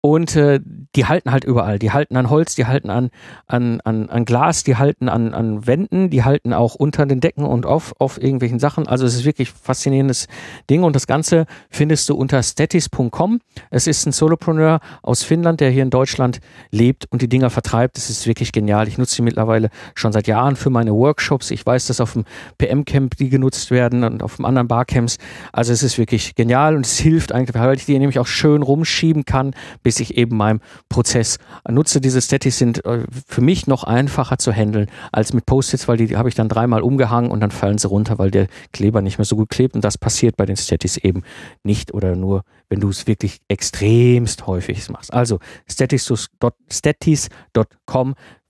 [0.00, 0.60] und äh,
[0.96, 1.78] die halten halt überall.
[1.78, 3.10] Die halten an Holz, die halten an,
[3.46, 7.44] an, an, an Glas, die halten an, an Wänden, die halten auch unter den Decken
[7.44, 8.86] und auf, auf irgendwelchen Sachen.
[8.86, 10.26] Also es ist wirklich faszinierendes
[10.68, 13.40] Ding und das Ganze findest du unter statis.com.
[13.70, 16.40] Es ist ein Solopreneur aus Finnland, der hier in Deutschland
[16.70, 17.96] lebt und die Dinger vertreibt.
[17.96, 18.88] Das ist wirklich genial.
[18.88, 21.50] Ich nutze sie mittlerweile schon seit Jahren für meine Workshops.
[21.50, 22.24] Ich weiß, dass auf dem
[22.58, 25.18] PM-Camp die genutzt werden und auf dem anderen Barcamps.
[25.52, 28.62] Also es ist wirklich genial und es hilft eigentlich, weil ich die nämlich auch schön
[28.62, 29.52] rumschieben kann
[29.82, 32.00] bis ich eben meinem Prozess nutze.
[32.00, 36.16] Diese Statis sind äh, für mich noch einfacher zu handeln als mit Post-its, weil die,
[36.16, 39.24] habe ich dann dreimal umgehangen und dann fallen sie runter, weil der Kleber nicht mehr
[39.24, 41.22] so gut klebt und das passiert bei den Statis eben
[41.62, 45.12] nicht oder nur, wenn du es wirklich extremst häufig machst.
[45.12, 46.44] Also statis.com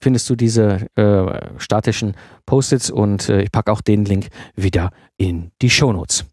[0.00, 2.14] findest du diese äh, statischen
[2.46, 6.24] Post-its und äh, ich packe auch den Link wieder in die Shownotes.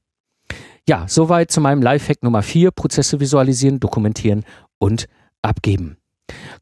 [0.90, 4.46] Ja, soweit zu meinem Lifehack Nummer 4, Prozesse visualisieren, dokumentieren
[4.80, 5.08] und
[5.42, 5.98] abgeben.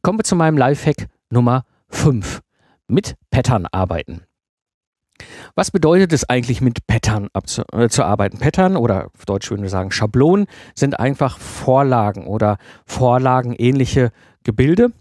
[0.02, 2.40] Kommen wir zu meinem Lifehack Nummer 5.
[2.88, 4.22] Mit Pattern arbeiten.
[5.54, 7.28] Was bedeutet es eigentlich mit Pattern
[7.72, 8.38] äh, zu arbeiten?
[8.38, 14.10] Pattern oder auf Deutsch würden wir sagen Schablonen sind einfach Vorlagen oder Vorlagenähnliche
[14.44, 14.92] Gebilde,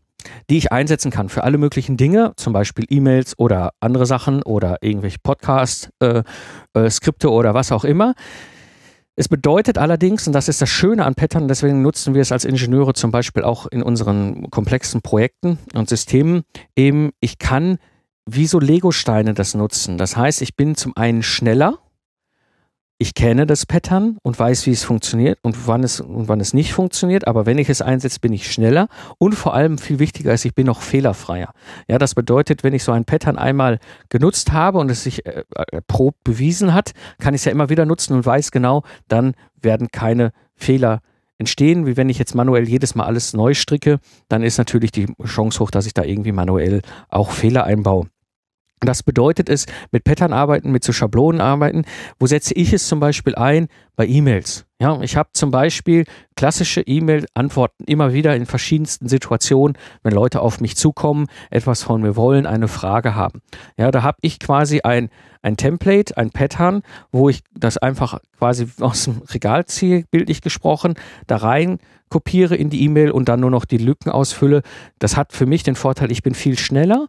[0.50, 4.78] die ich einsetzen kann für alle möglichen Dinge, zum Beispiel E-Mails oder andere Sachen oder
[4.82, 6.24] irgendwelche Podcasts, äh,
[6.74, 8.14] äh, oder was auch immer.
[9.18, 12.44] Es bedeutet allerdings, und das ist das Schöne an Pattern, deswegen nutzen wir es als
[12.44, 16.44] Ingenieure zum Beispiel auch in unseren komplexen Projekten und Systemen,
[16.76, 17.78] eben ich kann
[18.26, 19.98] wie so Lego-Steine das nutzen.
[19.98, 21.80] Das heißt, ich bin zum einen schneller,
[22.98, 26.54] ich kenne das Pattern und weiß, wie es funktioniert und wann es, und wann es
[26.54, 27.28] nicht funktioniert.
[27.28, 30.56] Aber wenn ich es einsetze, bin ich schneller und vor allem viel wichtiger ist, ich
[30.56, 31.52] bin auch fehlerfreier.
[31.90, 33.80] Ja, das bedeutet, wenn ich so ein Pattern einmal
[34.10, 37.86] genutzt habe und es sich äh, erprobt bewiesen hat, kann ich es ja immer wieder
[37.86, 41.02] nutzen und weiß genau, dann werden keine Fehler
[41.38, 45.08] entstehen, wie wenn ich jetzt manuell jedes Mal alles neu stricke, dann ist natürlich die
[45.26, 48.08] Chance hoch, dass ich da irgendwie manuell auch Fehler einbaue.
[48.82, 51.86] Das bedeutet es, mit Pattern arbeiten, mit so Schablonen arbeiten.
[52.20, 53.68] Wo setze ich es zum Beispiel ein?
[53.96, 54.66] Bei E-Mails.
[54.82, 56.04] Ja, ich habe zum Beispiel
[56.36, 62.18] klassische E-Mail-Antworten immer wieder in verschiedensten Situationen, wenn Leute auf mich zukommen, etwas von mir
[62.18, 63.42] wollen, eine Frage haben.
[63.78, 65.10] Ja, da habe ich quasi ein,
[65.42, 66.82] ein Template, ein Pattern,
[67.14, 70.96] wo ich das einfach quasi aus dem Regal ziehe, bildlich gesprochen,
[71.28, 74.62] da rein kopiere in die E-Mail und dann nur noch die Lücken ausfülle.
[75.00, 77.08] Das hat für mich den Vorteil, ich bin viel schneller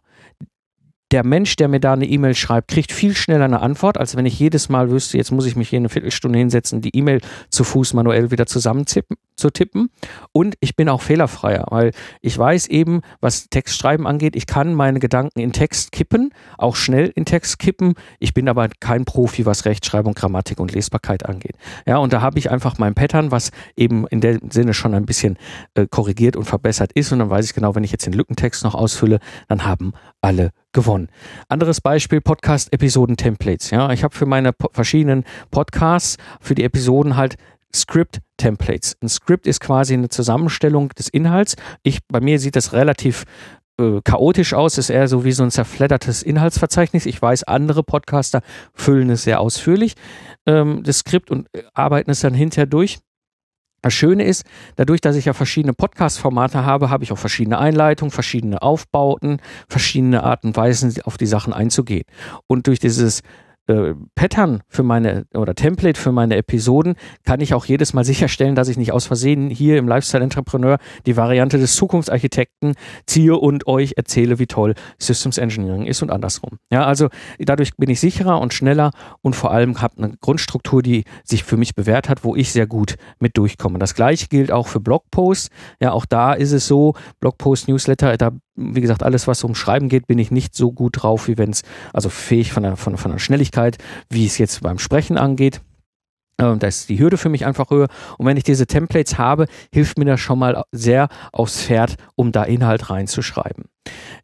[1.11, 4.25] der Mensch, der mir da eine E-Mail schreibt, kriegt viel schneller eine Antwort, als wenn
[4.25, 7.63] ich jedes Mal wüsste, jetzt muss ich mich hier eine Viertelstunde hinsetzen, die E-Mail zu
[7.63, 9.89] Fuß manuell wieder zusammenzippen zu tippen.
[10.33, 11.91] Und ich bin auch fehlerfreier, weil
[12.21, 17.11] ich weiß eben, was Textschreiben angeht, ich kann meine Gedanken in Text kippen, auch schnell
[17.15, 17.93] in Text kippen.
[18.19, 21.55] Ich bin aber kein Profi, was Rechtschreibung, Grammatik und Lesbarkeit angeht.
[21.85, 25.05] Ja, und da habe ich einfach mein Pattern, was eben in dem Sinne schon ein
[25.05, 25.37] bisschen
[25.75, 27.11] äh, korrigiert und verbessert ist.
[27.11, 30.51] Und dann weiß ich genau, wenn ich jetzt den Lückentext noch ausfülle, dann haben alle
[30.77, 31.09] gewonnen.
[31.49, 33.71] Anderes Beispiel, Podcast-Episoden-Templates.
[33.71, 37.35] Ja, ich habe für meine po verschiedenen Podcasts, für die Episoden halt
[37.73, 38.95] Script-Templates.
[39.01, 41.55] Ein Script ist quasi eine Zusammenstellung des Inhalts.
[41.81, 43.23] Ich, bei mir sieht das relativ
[43.79, 47.07] äh, chaotisch aus, ist eher so wie so ein zerfleddertes Inhaltsverzeichnis.
[47.07, 48.41] Ich weiß, andere Podcaster
[48.75, 49.95] füllen es sehr ausführlich,
[50.45, 52.99] ähm, das Skript und äh, arbeiten es dann hinterher durch.
[53.81, 54.43] Das Schöne ist,
[54.75, 60.23] dadurch, dass ich ja verschiedene Podcast-Formate habe, habe ich auch verschiedene Einleitungen, verschiedene Aufbauten, verschiedene
[60.23, 62.03] Arten und Weisen, auf die Sachen einzugehen.
[62.47, 63.21] Und durch dieses
[63.67, 68.55] äh, Pattern für meine oder Template für meine Episoden kann ich auch jedes Mal sicherstellen,
[68.55, 72.75] dass ich nicht aus Versehen hier im Lifestyle Entrepreneur die Variante des Zukunftsarchitekten
[73.05, 76.59] ziehe und euch erzähle, wie toll Systems Engineering ist und andersrum.
[76.71, 81.03] Ja, also dadurch bin ich sicherer und schneller und vor allem habe eine Grundstruktur, die
[81.23, 83.79] sich für mich bewährt hat, wo ich sehr gut mit durchkomme.
[83.79, 85.49] Das gleiche gilt auch für Blogposts.
[85.81, 89.87] Ja, auch da ist es so, Blogpost, Newsletter, da wie gesagt, alles, was um Schreiben
[89.87, 91.61] geht, bin ich nicht so gut drauf, wie wenn es,
[91.93, 93.77] also fähig von der, von, von der Schnelligkeit,
[94.09, 95.61] wie es jetzt beim Sprechen angeht.
[96.39, 97.87] Ähm, da ist die Hürde für mich einfach höher.
[98.17, 102.31] Und wenn ich diese Templates habe, hilft mir das schon mal sehr aufs Pferd, um
[102.31, 103.65] da Inhalt reinzuschreiben.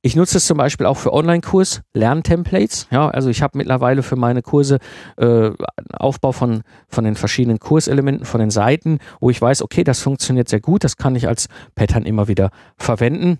[0.01, 2.87] Ich nutze es zum Beispiel auch für Online-Kurs, Lerntemplates.
[2.91, 4.79] Ja, also ich habe mittlerweile für meine Kurse
[5.17, 5.51] äh,
[5.93, 10.49] Aufbau von, von den verschiedenen Kurselementen, von den Seiten, wo ich weiß, okay, das funktioniert
[10.49, 13.39] sehr gut, das kann ich als Pattern immer wieder verwenden.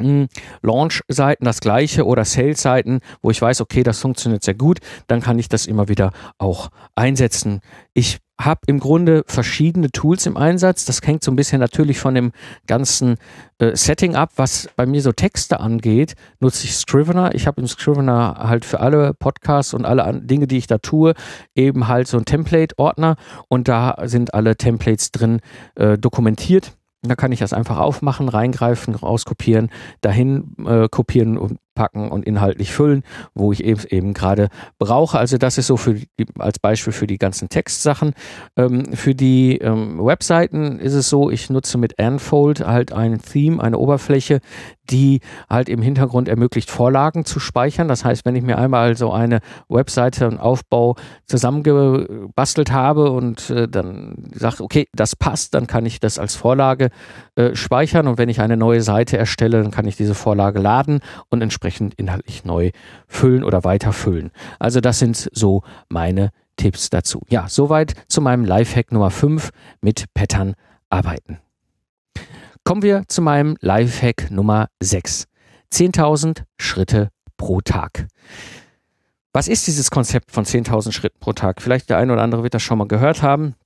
[0.00, 0.26] Hm,
[0.62, 5.38] Launch-Seiten das gleiche oder Sales-Seiten, wo ich weiß, okay, das funktioniert sehr gut, dann kann
[5.38, 7.60] ich das immer wieder auch einsetzen.
[7.92, 10.84] Ich habe im Grunde verschiedene Tools im Einsatz.
[10.84, 12.32] Das hängt so ein bisschen natürlich von dem
[12.66, 13.16] ganzen
[13.58, 14.32] äh, Setting ab.
[14.36, 17.34] Was bei mir so Texte angeht, nutze ich Scrivener.
[17.34, 21.14] Ich habe im Scrivener halt für alle Podcasts und alle Dinge, die ich da tue,
[21.54, 23.16] eben halt so ein Template-Ordner
[23.48, 25.40] und da sind alle Templates drin
[25.76, 26.72] äh, dokumentiert
[27.08, 32.72] da kann ich das einfach aufmachen, reingreifen, rauskopieren, dahin äh, kopieren und packen und inhaltlich
[32.72, 33.02] füllen,
[33.34, 35.18] wo ich eben, eben gerade brauche.
[35.18, 36.06] Also das ist so für die,
[36.38, 38.14] als Beispiel für die ganzen Textsachen.
[38.56, 43.62] Ähm, für die ähm, Webseiten ist es so, ich nutze mit Anfold halt ein Theme,
[43.62, 44.40] eine Oberfläche,
[44.90, 47.88] die halt im Hintergrund ermöglicht, Vorlagen zu speichern.
[47.88, 53.66] Das heißt, wenn ich mir einmal so eine Webseite, einen Aufbau zusammengebastelt habe und äh,
[53.68, 56.90] dann sage, okay, das passt, dann kann ich das als Vorlage
[57.36, 61.00] äh, speichern und wenn ich eine neue Seite erstelle, dann kann ich diese Vorlage laden
[61.30, 61.63] und entsprechend
[61.96, 62.70] inhaltlich neu
[63.06, 64.30] füllen oder weiterfüllen.
[64.58, 67.22] Also das sind so meine Tipps dazu.
[67.28, 69.50] Ja, soweit zu meinem Lifehack Nummer 5
[69.80, 70.54] mit Pattern
[70.88, 71.38] arbeiten.
[72.64, 75.26] Kommen wir zu meinem Lifehack Nummer 6.
[75.72, 78.06] 10.000 Schritte pro Tag.
[79.32, 81.60] Was ist dieses Konzept von 10.000 Schritten pro Tag?
[81.60, 83.56] Vielleicht der eine oder andere wird das schon mal gehört haben.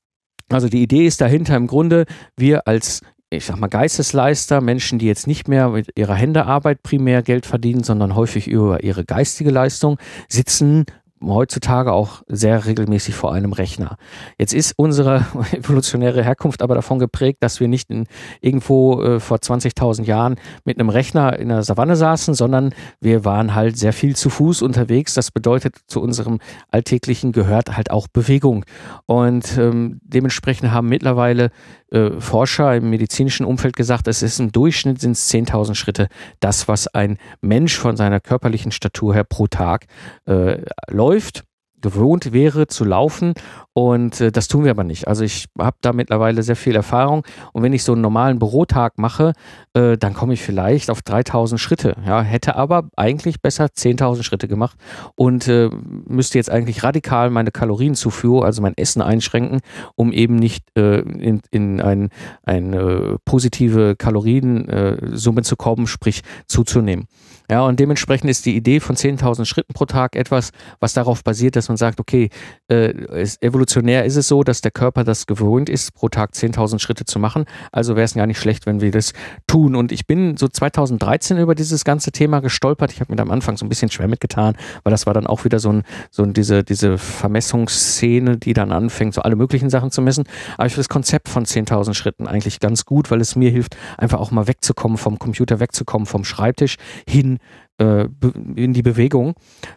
[0.48, 2.06] Also die Idee ist dahinter im Grunde,
[2.36, 7.22] wir als ich sag mal, Geistesleister, Menschen, die jetzt nicht mehr mit ihrer Händearbeit primär
[7.22, 10.86] Geld verdienen, sondern häufig über ihre geistige Leistung, sitzen
[11.22, 13.96] heutzutage auch sehr regelmäßig vor einem Rechner.
[14.38, 18.06] Jetzt ist unsere evolutionäre Herkunft aber davon geprägt, dass wir nicht in,
[18.40, 23.54] irgendwo äh, vor 20.000 Jahren mit einem Rechner in der Savanne saßen, sondern wir waren
[23.54, 25.14] halt sehr viel zu Fuß unterwegs.
[25.14, 26.38] Das bedeutet, zu unserem
[26.70, 28.64] Alltäglichen gehört halt auch Bewegung.
[29.06, 31.50] Und ähm, dementsprechend haben mittlerweile
[31.90, 36.08] äh, Forscher im medizinischen Umfeld gesagt, es ist im Durchschnitt sind es 10.000 Schritte,
[36.40, 39.86] das, was ein Mensch von seiner körperlichen Statur her pro Tag
[40.26, 41.44] äh, läuft
[41.80, 43.34] gewohnt wäre zu laufen
[43.72, 45.06] und äh, das tun wir aber nicht.
[45.06, 48.98] Also ich habe da mittlerweile sehr viel Erfahrung und wenn ich so einen normalen Bürotag
[48.98, 49.32] mache,
[49.74, 51.96] äh, dann komme ich vielleicht auf 3000 Schritte.
[52.04, 54.76] Ja, hätte aber eigentlich besser 10.000 Schritte gemacht
[55.14, 55.70] und äh,
[56.06, 59.60] müsste jetzt eigentlich radikal meine Kalorienzufuhr, also mein Essen einschränken,
[59.94, 62.08] um eben nicht äh, in, in ein,
[62.42, 67.06] eine positive Kaloriensumme zu kommen, sprich zuzunehmen.
[67.50, 71.56] Ja, und dementsprechend ist die Idee von 10.000 Schritten pro Tag etwas, was darauf basiert,
[71.56, 72.30] dass man sagt, okay,
[72.68, 72.92] äh,
[73.40, 77.18] evolutionär ist es so, dass der Körper das gewohnt ist, pro Tag 10.000 Schritte zu
[77.18, 77.44] machen.
[77.72, 79.12] Also wäre es gar nicht schlecht, wenn wir das
[79.46, 79.74] tun.
[79.74, 82.92] Und ich bin so 2013 über dieses ganze Thema gestolpert.
[82.92, 85.44] Ich habe mir am Anfang so ein bisschen schwer mitgetan, weil das war dann auch
[85.44, 89.90] wieder so, ein, so ein, diese, diese Vermessungsszene, die dann anfängt, so alle möglichen Sachen
[89.90, 90.24] zu messen.
[90.56, 93.76] Aber ich finde das Konzept von 10.000 Schritten eigentlich ganz gut, weil es mir hilft,
[93.96, 96.76] einfach auch mal wegzukommen vom Computer, wegzukommen vom Schreibtisch
[97.08, 97.38] hin
[97.78, 98.08] äh,
[98.54, 99.34] in die Bewegung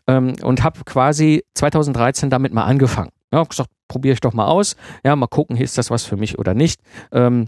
[0.08, 3.12] ähm, und habe quasi 2013 damit mal angefangen.
[3.32, 4.76] Ja, hab gesagt, probiere ich doch mal aus.
[5.04, 6.82] Ja, mal gucken, ist das was für mich oder nicht.
[7.12, 7.48] Ähm,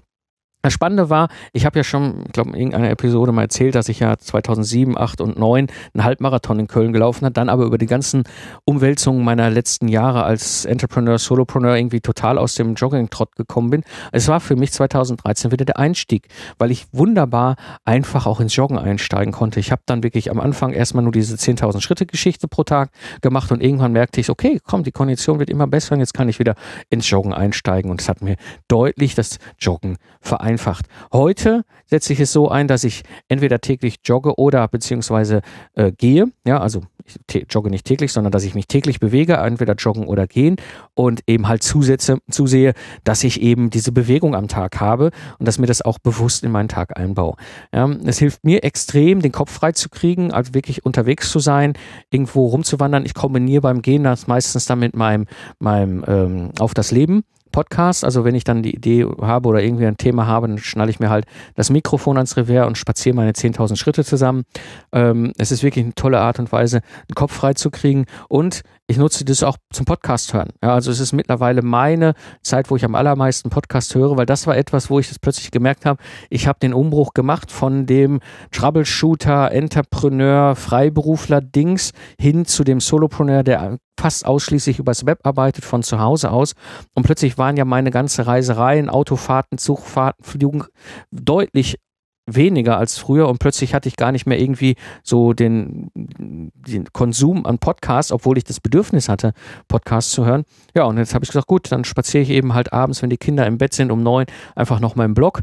[0.63, 3.89] das Spannende war, ich habe ja schon, ich glaube, in irgendeiner Episode mal erzählt, dass
[3.89, 7.77] ich ja 2007, 8 und 9 einen Halbmarathon in Köln gelaufen habe, dann aber über
[7.77, 8.23] die ganzen
[8.63, 13.83] Umwälzungen meiner letzten Jahre als Entrepreneur, Solopreneur irgendwie total aus dem Jogging-Trott gekommen bin.
[14.13, 18.79] Es war für mich 2013 wieder der Einstieg, weil ich wunderbar einfach auch ins Joggen
[18.79, 19.59] einsteigen konnte.
[19.59, 23.51] Ich habe dann wirklich am Anfang erstmal nur diese 10.000 Schritte Geschichte pro Tag gemacht
[23.51, 26.39] und irgendwann merkte ich, okay, komm, die Kondition wird immer besser und jetzt kann ich
[26.39, 26.55] wieder
[26.89, 28.37] ins Joggen einsteigen und es hat mir
[28.69, 30.87] deutlich das Joggen vereinfacht vereinfacht.
[31.11, 35.41] Heute setze ich es so ein, dass ich entweder täglich jogge oder beziehungsweise
[35.75, 36.27] äh, gehe.
[36.45, 40.25] Ja, also ich jogge nicht täglich, sondern dass ich mich täglich bewege, entweder joggen oder
[40.25, 40.55] gehen
[40.93, 45.59] und eben halt zusetze, zusehe, dass ich eben diese Bewegung am Tag habe und dass
[45.59, 47.35] mir das auch bewusst in meinen Tag einbaue.
[47.73, 51.73] Ja, es hilft mir extrem, den Kopf frei zu kriegen, also wirklich unterwegs zu sein,
[52.09, 53.05] irgendwo rumzuwandern.
[53.05, 55.25] Ich kombiniere beim Gehen das meistens dann mit meinem,
[55.59, 58.03] meinem ähm, Auf das Leben Podcast.
[58.03, 60.99] Also wenn ich dann die Idee habe oder irgendwie ein Thema habe, dann schnalle ich
[60.99, 64.43] mir halt das Mikrofon ans Revers und spaziere meine 10.000 Schritte zusammen.
[64.91, 68.05] Ähm, es ist wirklich eine tolle Art und Weise, den Kopf frei zu kriegen.
[68.27, 70.49] Und ich nutze das auch zum Podcast hören.
[70.61, 74.45] Ja, also es ist mittlerweile meine Zeit, wo ich am allermeisten Podcast höre, weil das
[74.45, 76.01] war etwas, wo ich das plötzlich gemerkt habe.
[76.29, 78.19] Ich habe den Umbruch gemacht von dem
[78.51, 85.81] Troubleshooter, Entrepreneur, Freiberufler Dings hin zu dem Solopreneur, der fast ausschließlich übers Web arbeitet, von
[85.81, 86.53] zu Hause aus.
[86.93, 90.65] Und plötzlich waren ja meine ganze Reisereien, Autofahrten, Zugfahrten, Flügen
[91.11, 91.77] deutlich
[92.25, 97.45] weniger als früher und plötzlich hatte ich gar nicht mehr irgendwie so den, den Konsum
[97.45, 99.33] an Podcasts, obwohl ich das Bedürfnis hatte,
[99.67, 100.45] Podcasts zu hören.
[100.73, 103.17] Ja, und jetzt habe ich gesagt, gut, dann spaziere ich eben halt abends, wenn die
[103.17, 105.41] Kinder im Bett sind, um neun, einfach noch im Blog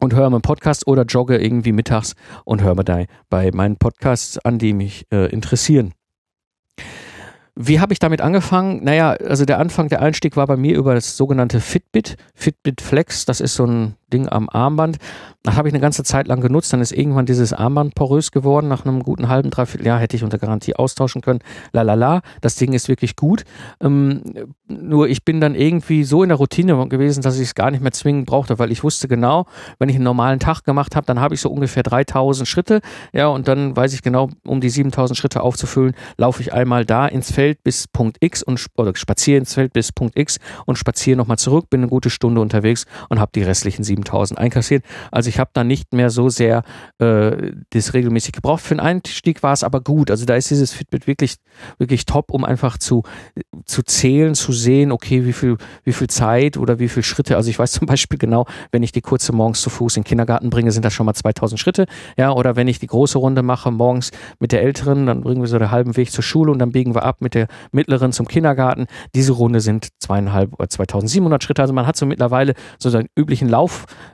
[0.00, 4.38] und höre meinen Podcast oder jogge irgendwie mittags und höre mir da bei meinen Podcasts
[4.38, 5.92] an, die mich äh, interessieren.
[7.54, 8.82] Wie habe ich damit angefangen?
[8.84, 13.26] Naja, also der Anfang, der Einstieg war bei mir über das sogenannte Fitbit, Fitbit Flex.
[13.26, 14.98] Das ist so ein Ding am Armband.
[15.42, 16.72] Das habe ich eine ganze Zeit lang genutzt.
[16.72, 18.68] Dann ist irgendwann dieses Armband porös geworden.
[18.68, 21.40] Nach einem guten halben, dreiviertel Jahr hätte ich unter Garantie austauschen können.
[21.72, 23.44] Lalala, das Ding ist wirklich gut.
[23.80, 24.22] Ähm,
[24.68, 27.80] nur ich bin dann irgendwie so in der Routine gewesen, dass ich es gar nicht
[27.82, 29.46] mehr zwingend brauchte, weil ich wusste genau,
[29.78, 32.80] wenn ich einen normalen Tag gemacht habe, dann habe ich so ungefähr 3000 Schritte.
[33.12, 37.06] Ja, und dann weiß ich genau, um die 7000 Schritte aufzufüllen, laufe ich einmal da
[37.06, 41.16] ins Feld bis Punkt X und oder spaziere ins Feld bis Punkt X und spaziere
[41.16, 44.84] nochmal zurück, bin eine gute Stunde unterwegs und habe die restlichen 7000 einkassiert.
[45.10, 46.62] Also ich habe da nicht mehr so sehr
[46.98, 48.62] äh, das regelmäßig gebraucht.
[48.62, 50.10] Für den Einstieg war es aber gut.
[50.10, 51.36] Also da ist dieses Fitbit wirklich,
[51.78, 53.02] wirklich top, um einfach zu,
[53.64, 57.36] zu zählen, zu sehen, okay, wie viel, wie viel Zeit oder wie viel Schritte.
[57.36, 60.08] Also ich weiß zum Beispiel genau, wenn ich die kurze morgens zu Fuß in den
[60.08, 61.86] Kindergarten bringe, sind das schon mal 2000 Schritte.
[62.16, 65.48] Ja, oder wenn ich die große Runde mache morgens mit der Älteren, dann bringen wir
[65.48, 68.26] so den halben Weg zur Schule und dann biegen wir ab mit der Mittleren zum
[68.26, 68.86] Kindergarten.
[69.14, 71.62] Diese Runde sind zweieinhalb oder 2700 Schritte.
[71.62, 73.48] Also man hat so mittlerweile so seinen üblichen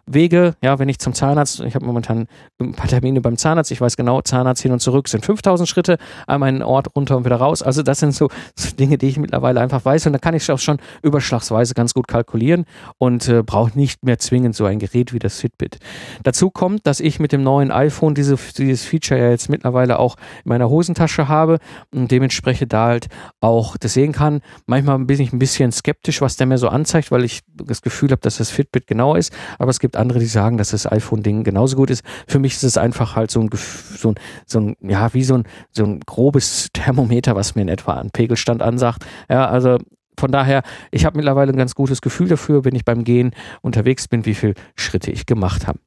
[0.07, 0.55] Laufwege.
[0.63, 2.27] Ja, wenn ich zum Zahnarzt, ich habe momentan
[2.61, 5.99] ein paar Termine beim Zahnarzt, ich weiß genau, Zahnarzt hin und zurück sind 5000 Schritte,
[6.27, 7.63] einmal einen Ort runter und wieder raus.
[7.63, 10.51] Also das sind so, so Dinge, die ich mittlerweile einfach weiß und da kann ich
[10.51, 12.65] auch schon überschlagsweise ganz gut kalkulieren
[12.99, 15.79] und äh, brauche nicht mehr zwingend so ein Gerät wie das Fitbit.
[16.23, 20.17] Dazu kommt, dass ich mit dem neuen iPhone diese, dieses Feature ja jetzt mittlerweile auch
[20.45, 21.59] in meiner Hosentasche habe
[21.93, 23.07] und dementsprechend da halt
[23.41, 24.41] auch das sehen kann.
[24.67, 28.11] Manchmal bin ich ein bisschen skeptisch, was der mir so anzeigt, weil ich das Gefühl
[28.11, 31.45] habe, dass das Fitbit genau ist, aber es gibt andere, die sagen, dass das iPhone-Ding
[31.45, 32.05] genauso gut ist.
[32.27, 34.15] Für mich ist es einfach halt so ein, so ein,
[34.47, 38.11] so ein ja, wie so ein, so ein grobes Thermometer, was mir in etwa an
[38.11, 39.05] Pegelstand ansagt.
[39.29, 39.79] Ja, also
[40.19, 44.09] von daher, ich habe mittlerweile ein ganz gutes Gefühl dafür, wenn ich beim Gehen unterwegs
[44.09, 45.79] bin, wie viele Schritte ich gemacht habe.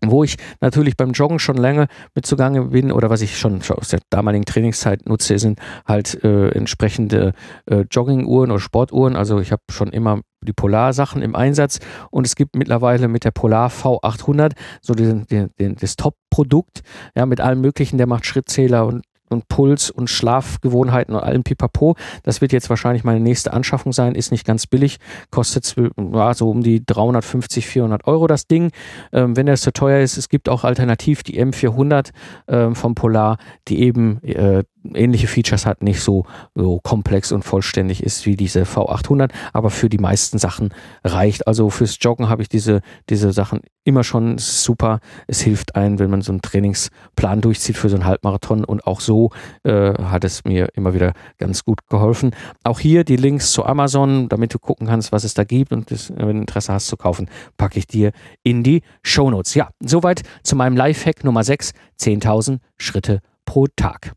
[0.00, 3.88] Wo ich natürlich beim Joggen schon lange mit zugange bin oder was ich schon, aus
[3.88, 7.32] der damaligen Trainingszeit nutze, sind halt äh, entsprechende
[7.66, 9.16] äh, Jogginguhren oder Sportuhren.
[9.16, 11.78] Also ich habe schon immer die Polar-Sachen im Einsatz
[12.10, 16.82] und es gibt mittlerweile mit der Polar V800 so den, den, den, das Top-Produkt,
[17.14, 21.96] ja, mit allem möglichen, der macht Schrittzähler und und Puls und Schlafgewohnheiten und allem Pipapo.
[22.22, 24.14] Das wird jetzt wahrscheinlich meine nächste Anschaffung sein.
[24.14, 24.98] Ist nicht ganz billig.
[25.30, 28.70] Kostet ja, so um die 350, 400 Euro das Ding.
[29.12, 32.10] Ähm, wenn das zu teuer ist, es gibt auch alternativ die M400
[32.48, 34.64] ähm, vom Polar, die eben äh,
[34.94, 39.88] ähnliche Features hat, nicht so, so komplex und vollständig ist wie diese V800, aber für
[39.88, 40.70] die meisten Sachen
[41.04, 41.46] reicht.
[41.46, 45.00] Also fürs Joggen habe ich diese, diese Sachen immer schon super.
[45.26, 49.00] Es hilft ein, wenn man so einen Trainingsplan durchzieht für so einen Halbmarathon und auch
[49.00, 49.30] so
[49.64, 52.34] äh, hat es mir immer wieder ganz gut geholfen.
[52.64, 55.90] Auch hier die Links zu Amazon, damit du gucken kannst, was es da gibt und
[55.90, 58.12] das, wenn du Interesse hast zu kaufen, packe ich dir
[58.42, 59.54] in die Show Notes.
[59.54, 64.12] Ja, soweit zu meinem Lifehack Nummer 6, 10.000 Schritte pro Tag.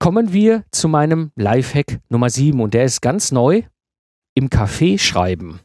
[0.00, 3.64] Kommen wir zu meinem Lifehack Nummer 7 und der ist ganz neu
[4.34, 5.60] im Café schreiben.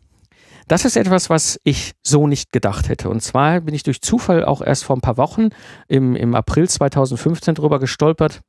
[0.68, 3.08] Das ist etwas, was ich so nicht gedacht hätte.
[3.08, 5.52] Und zwar bin ich durch Zufall auch erst vor ein paar Wochen
[5.88, 8.42] im, im April 2015 drüber gestolpert.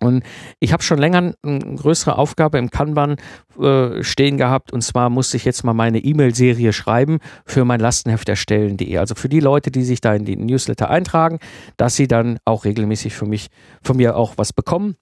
[0.00, 0.22] Und
[0.60, 3.16] ich habe schon länger eine größere Aufgabe im Kanban
[3.58, 4.70] äh, stehen gehabt.
[4.70, 8.98] Und zwar musste ich jetzt mal meine E-Mail-Serie schreiben für mein Lastenheft erstellen.de.
[8.98, 11.38] Also für die Leute, die sich da in die Newsletter eintragen,
[11.78, 13.46] dass sie dann auch regelmäßig für mich,
[13.82, 14.96] von mir auch was bekommen.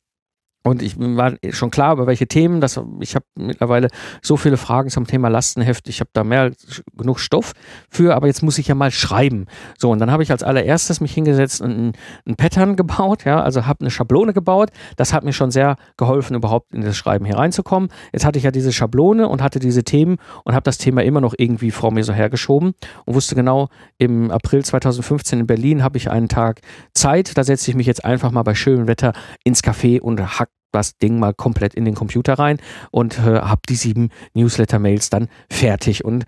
[0.67, 2.63] Und ich war schon klar, über welche Themen.
[2.63, 3.89] Das, ich habe mittlerweile
[4.23, 5.91] so viele Fragen zum Thema Lastenheft.
[5.91, 6.53] Ich habe da mehr
[6.97, 7.53] genug Stoff
[7.91, 9.45] für, aber jetzt muss ich ja mal schreiben.
[9.77, 11.93] So, und dann habe ich als allererstes mich hingesetzt und
[12.27, 14.71] ein, Pattern gebaut, ja, also habe eine Schablone gebaut.
[14.97, 17.91] Das hat mir schon sehr geholfen, überhaupt in das Schreiben hier reinzukommen.
[18.15, 21.21] Jetzt hatte ich ja diese Schablone und hatte diese Themen und habe das Thema immer
[21.21, 22.73] noch irgendwie vor mir so hergeschoben
[23.05, 26.63] und wusste genau, im April 2015 in Berlin habe ich einen Tag
[26.95, 27.37] Zeit.
[27.37, 29.13] Da setze ich mich jetzt einfach mal bei schönem Wetter
[29.45, 32.59] ins Café und hack das Ding mal komplett in den Computer rein
[32.91, 36.25] und äh, habe die sieben Newsletter-Mails dann fertig und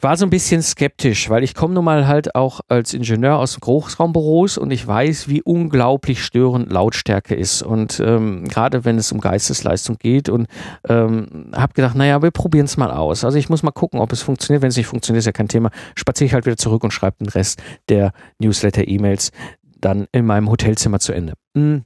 [0.00, 3.58] war so ein bisschen skeptisch, weil ich komme nun mal halt auch als Ingenieur aus
[3.58, 7.62] Großraumbüros und ich weiß, wie unglaublich störend Lautstärke ist.
[7.62, 10.46] Und ähm, gerade wenn es um Geistesleistung geht und
[10.88, 13.24] ähm, habe gedacht, naja, wir probieren es mal aus.
[13.24, 14.62] Also ich muss mal gucken, ob es funktioniert.
[14.62, 15.70] Wenn es nicht funktioniert, ist ja kein Thema.
[15.96, 19.32] Spaziere ich halt wieder zurück und schreibe den Rest der Newsletter-E-Mails
[19.80, 21.34] dann in meinem Hotelzimmer zu Ende.
[21.56, 21.84] Hm.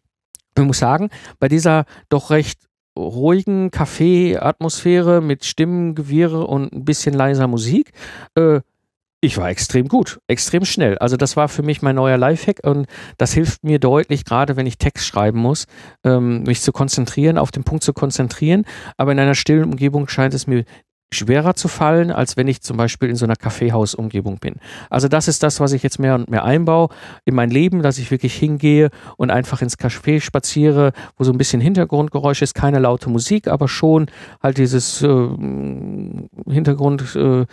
[0.57, 2.61] Ich muss sagen, bei dieser doch recht
[2.97, 7.93] ruhigen Café-Atmosphäre mit Stimmen, Gewirre und ein bisschen leiser Musik,
[8.35, 8.61] äh,
[9.25, 10.99] ich war extrem gut, extrem schnell.
[10.99, 12.87] Also das war für mich mein neuer Lifehack und
[13.19, 15.67] das hilft mir deutlich, gerade wenn ich Text schreiben muss,
[16.05, 18.65] ähm, mich zu konzentrieren, auf den Punkt zu konzentrieren.
[18.97, 20.65] Aber in einer stillen Umgebung scheint es mir
[21.13, 24.57] schwerer zu fallen, als wenn ich zum Beispiel in so einer Kaffeehausumgebung bin.
[24.91, 26.89] Also das ist das, was ich jetzt mehr und mehr einbaue
[27.25, 31.39] in mein Leben, dass ich wirklich hingehe und einfach ins Café spaziere, wo so ein
[31.39, 34.07] bisschen Hintergrundgeräusch ist, keine laute Musik, aber schon
[34.43, 35.29] halt dieses äh,
[36.49, 37.47] Hintergrund äh,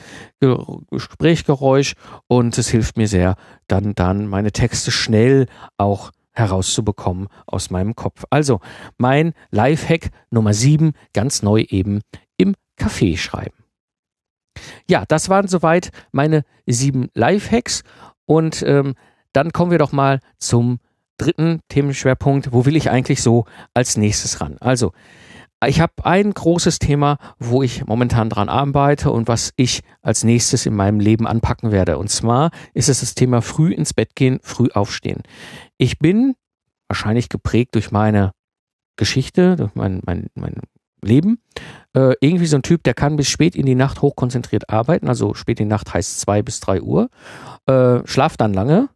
[2.28, 3.36] und es hilft mir sehr,
[3.68, 5.48] dann dann meine Texte schnell
[5.78, 8.24] auch herauszubekommen aus meinem Kopf.
[8.30, 8.62] Also
[8.98, 12.02] mein Lifehack Nummer 7, ganz neu eben
[12.80, 13.56] Kaffee schreiben.
[14.88, 17.84] Ja, das waren soweit meine sieben Lifehacks
[18.26, 18.96] und ähm,
[19.34, 20.80] dann kommen wir doch mal zum
[21.18, 22.52] dritten Themenschwerpunkt.
[22.52, 24.58] Wo will ich eigentlich so als nächstes ran?
[24.60, 24.94] Also,
[25.66, 30.66] ich habe ein großes Thema, wo ich momentan dran arbeite und was ich als nächstes
[30.66, 31.98] in meinem Leben anpacken werde.
[31.98, 35.22] Und zwar ist es das Thema früh ins Bett gehen, früh aufstehen.
[35.78, 36.36] Ich bin
[36.88, 38.32] wahrscheinlich geprägt durch meine
[38.96, 40.62] Geschichte, durch mein, mein, mein
[41.02, 41.42] Leben.
[41.94, 45.08] Äh, irgendwie so ein Typ, der kann bis spät in die Nacht hochkonzentriert arbeiten.
[45.08, 47.10] Also spät in die Nacht heißt zwei bis drei Uhr.
[47.66, 48.90] Äh, schlaft dann lange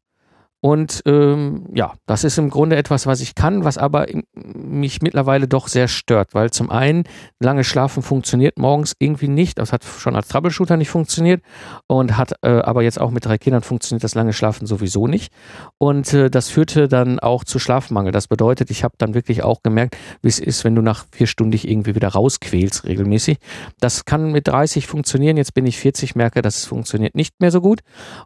[0.63, 5.45] und ähm, ja, das ist im Grunde etwas, was ich kann, was aber mich mittlerweile
[5.45, 7.03] doch sehr stört, weil zum einen
[7.41, 9.59] lange Schlafen funktioniert morgens irgendwie nicht.
[9.59, 11.43] Das hat schon als Troubleshooter nicht funktioniert
[11.87, 15.33] und hat äh, aber jetzt auch mit drei Kindern funktioniert das lange Schlafen sowieso nicht.
[15.79, 18.13] Und äh, das führte dann auch zu Schlafmangel.
[18.13, 21.27] Das bedeutet, ich habe dann wirklich auch gemerkt, wie es ist, wenn du nach vier
[21.27, 23.37] Stunden dich irgendwie wieder rausquälst regelmäßig.
[23.81, 25.35] Das kann mit 30 funktionieren.
[25.35, 27.81] Jetzt bin ich 40, merke, das funktioniert nicht mehr so gut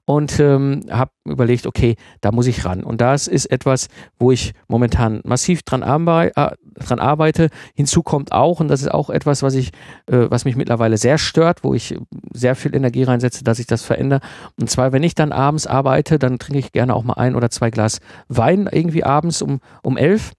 [0.05, 1.95] und ähm, habe überlegt, okay,
[2.27, 2.83] da muss ich ran.
[2.83, 3.87] Und das ist etwas,
[4.19, 7.47] wo ich momentan massiv dran, arbei äh, dran arbeite.
[7.73, 9.69] Hinzu kommt auch, und das ist auch etwas, was ich,
[10.07, 11.95] äh, was mich mittlerweile sehr stört, wo ich
[12.33, 14.19] sehr viel Energie reinsetze, dass ich das verändere.
[14.59, 17.49] Und zwar, wenn ich dann abends arbeite, dann trinke ich gerne auch mal ein oder
[17.49, 20.33] zwei Glas Wein irgendwie abends um, um elf.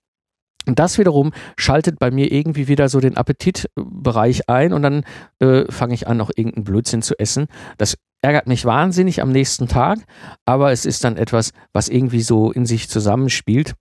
[0.67, 5.05] Und das wiederum schaltet bei mir irgendwie wieder so den Appetitbereich ein und dann
[5.39, 7.47] äh, fange ich an, noch irgendeinen Blödsinn zu essen.
[7.79, 10.01] Das ärgert mich wahnsinnig am nächsten Tag,
[10.45, 13.75] aber es ist dann etwas, was irgendwie so in sich zusammenspielt.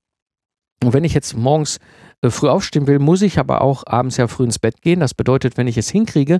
[0.84, 1.80] Und wenn ich jetzt morgens
[2.22, 5.00] äh, früh aufstehen will, muss ich aber auch abends ja früh ins Bett gehen.
[5.00, 6.38] Das bedeutet, wenn ich es hinkriege,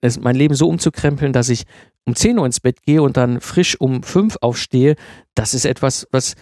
[0.00, 1.64] es, mein Leben so umzukrempeln, dass ich
[2.04, 4.94] um 10 Uhr ins Bett gehe und dann frisch um 5 aufstehe,
[5.34, 6.34] das ist etwas, was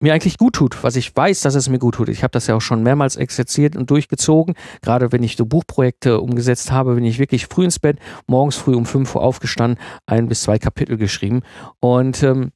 [0.00, 2.08] mir eigentlich gut tut, was ich weiß, dass es mir gut tut.
[2.08, 4.54] Ich habe das ja auch schon mehrmals exerziert und durchgezogen.
[4.82, 8.74] Gerade wenn ich so Buchprojekte umgesetzt habe, bin ich wirklich früh ins Bett, morgens früh
[8.74, 11.42] um 5 Uhr aufgestanden, ein bis zwei Kapitel geschrieben.
[11.80, 12.52] Und ähm,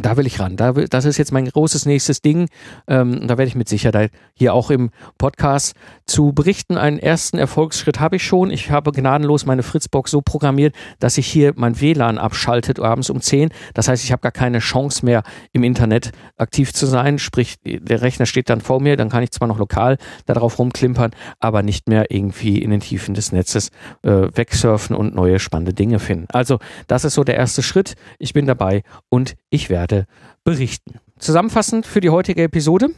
[0.00, 0.56] da will ich ran.
[0.56, 2.48] Da will, das ist jetzt mein großes nächstes Ding.
[2.86, 5.74] Ähm, da werde ich mit Sicherheit hier auch im Podcast
[6.06, 6.76] zu berichten.
[6.76, 8.50] Einen ersten Erfolgsschritt habe ich schon.
[8.50, 13.20] Ich habe gnadenlos meine Fritzbox so programmiert, dass sich hier mein WLAN abschaltet abends um
[13.20, 13.50] 10.
[13.74, 15.22] Das heißt, ich habe gar keine Chance mehr
[15.52, 17.18] im Internet aktiv zu sein.
[17.18, 18.96] Sprich, der Rechner steht dann vor mir.
[18.96, 23.14] Dann kann ich zwar noch lokal darauf rumklimpern, aber nicht mehr irgendwie in den Tiefen
[23.14, 23.70] des Netzes
[24.02, 26.26] äh, wegsurfen und neue spannende Dinge finden.
[26.32, 27.94] Also, das ist so der erste Schritt.
[28.18, 30.06] Ich bin dabei und ich werde
[30.44, 31.00] berichten.
[31.18, 32.90] zusammenfassend für die heutige Episode.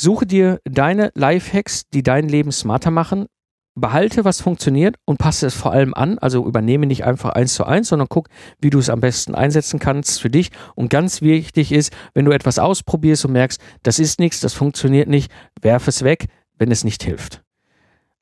[0.00, 3.26] Suche dir deine Lifehacks, die dein Leben smarter machen.
[3.74, 6.18] Behalte, was funktioniert und passe es vor allem an.
[6.18, 8.28] Also übernehme nicht einfach eins zu eins, sondern guck,
[8.60, 10.50] wie du es am besten einsetzen kannst für dich.
[10.74, 15.08] Und ganz wichtig ist, wenn du etwas ausprobierst und merkst, das ist nichts, das funktioniert
[15.08, 16.26] nicht, werf es weg,
[16.58, 17.42] wenn es nicht hilft.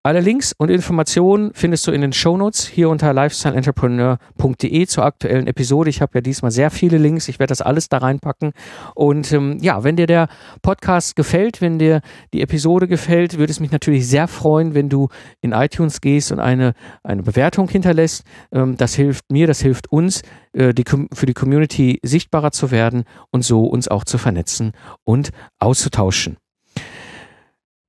[0.03, 5.91] Alle Links und Informationen findest du in den Shownotes hier unter lifestyleentrepreneur.de zur aktuellen Episode.
[5.91, 7.29] Ich habe ja diesmal sehr viele Links.
[7.29, 8.53] Ich werde das alles da reinpacken.
[8.95, 10.29] Und ähm, ja, wenn dir der
[10.63, 12.01] Podcast gefällt, wenn dir
[12.33, 15.09] die Episode gefällt, würde es mich natürlich sehr freuen, wenn du
[15.43, 16.73] in iTunes gehst und eine,
[17.03, 18.25] eine Bewertung hinterlässt.
[18.53, 20.23] Ähm, das hilft mir, das hilft uns,
[20.55, 24.73] äh, die, für die Community sichtbarer zu werden und so uns auch zu vernetzen
[25.05, 25.29] und
[25.59, 26.39] auszutauschen.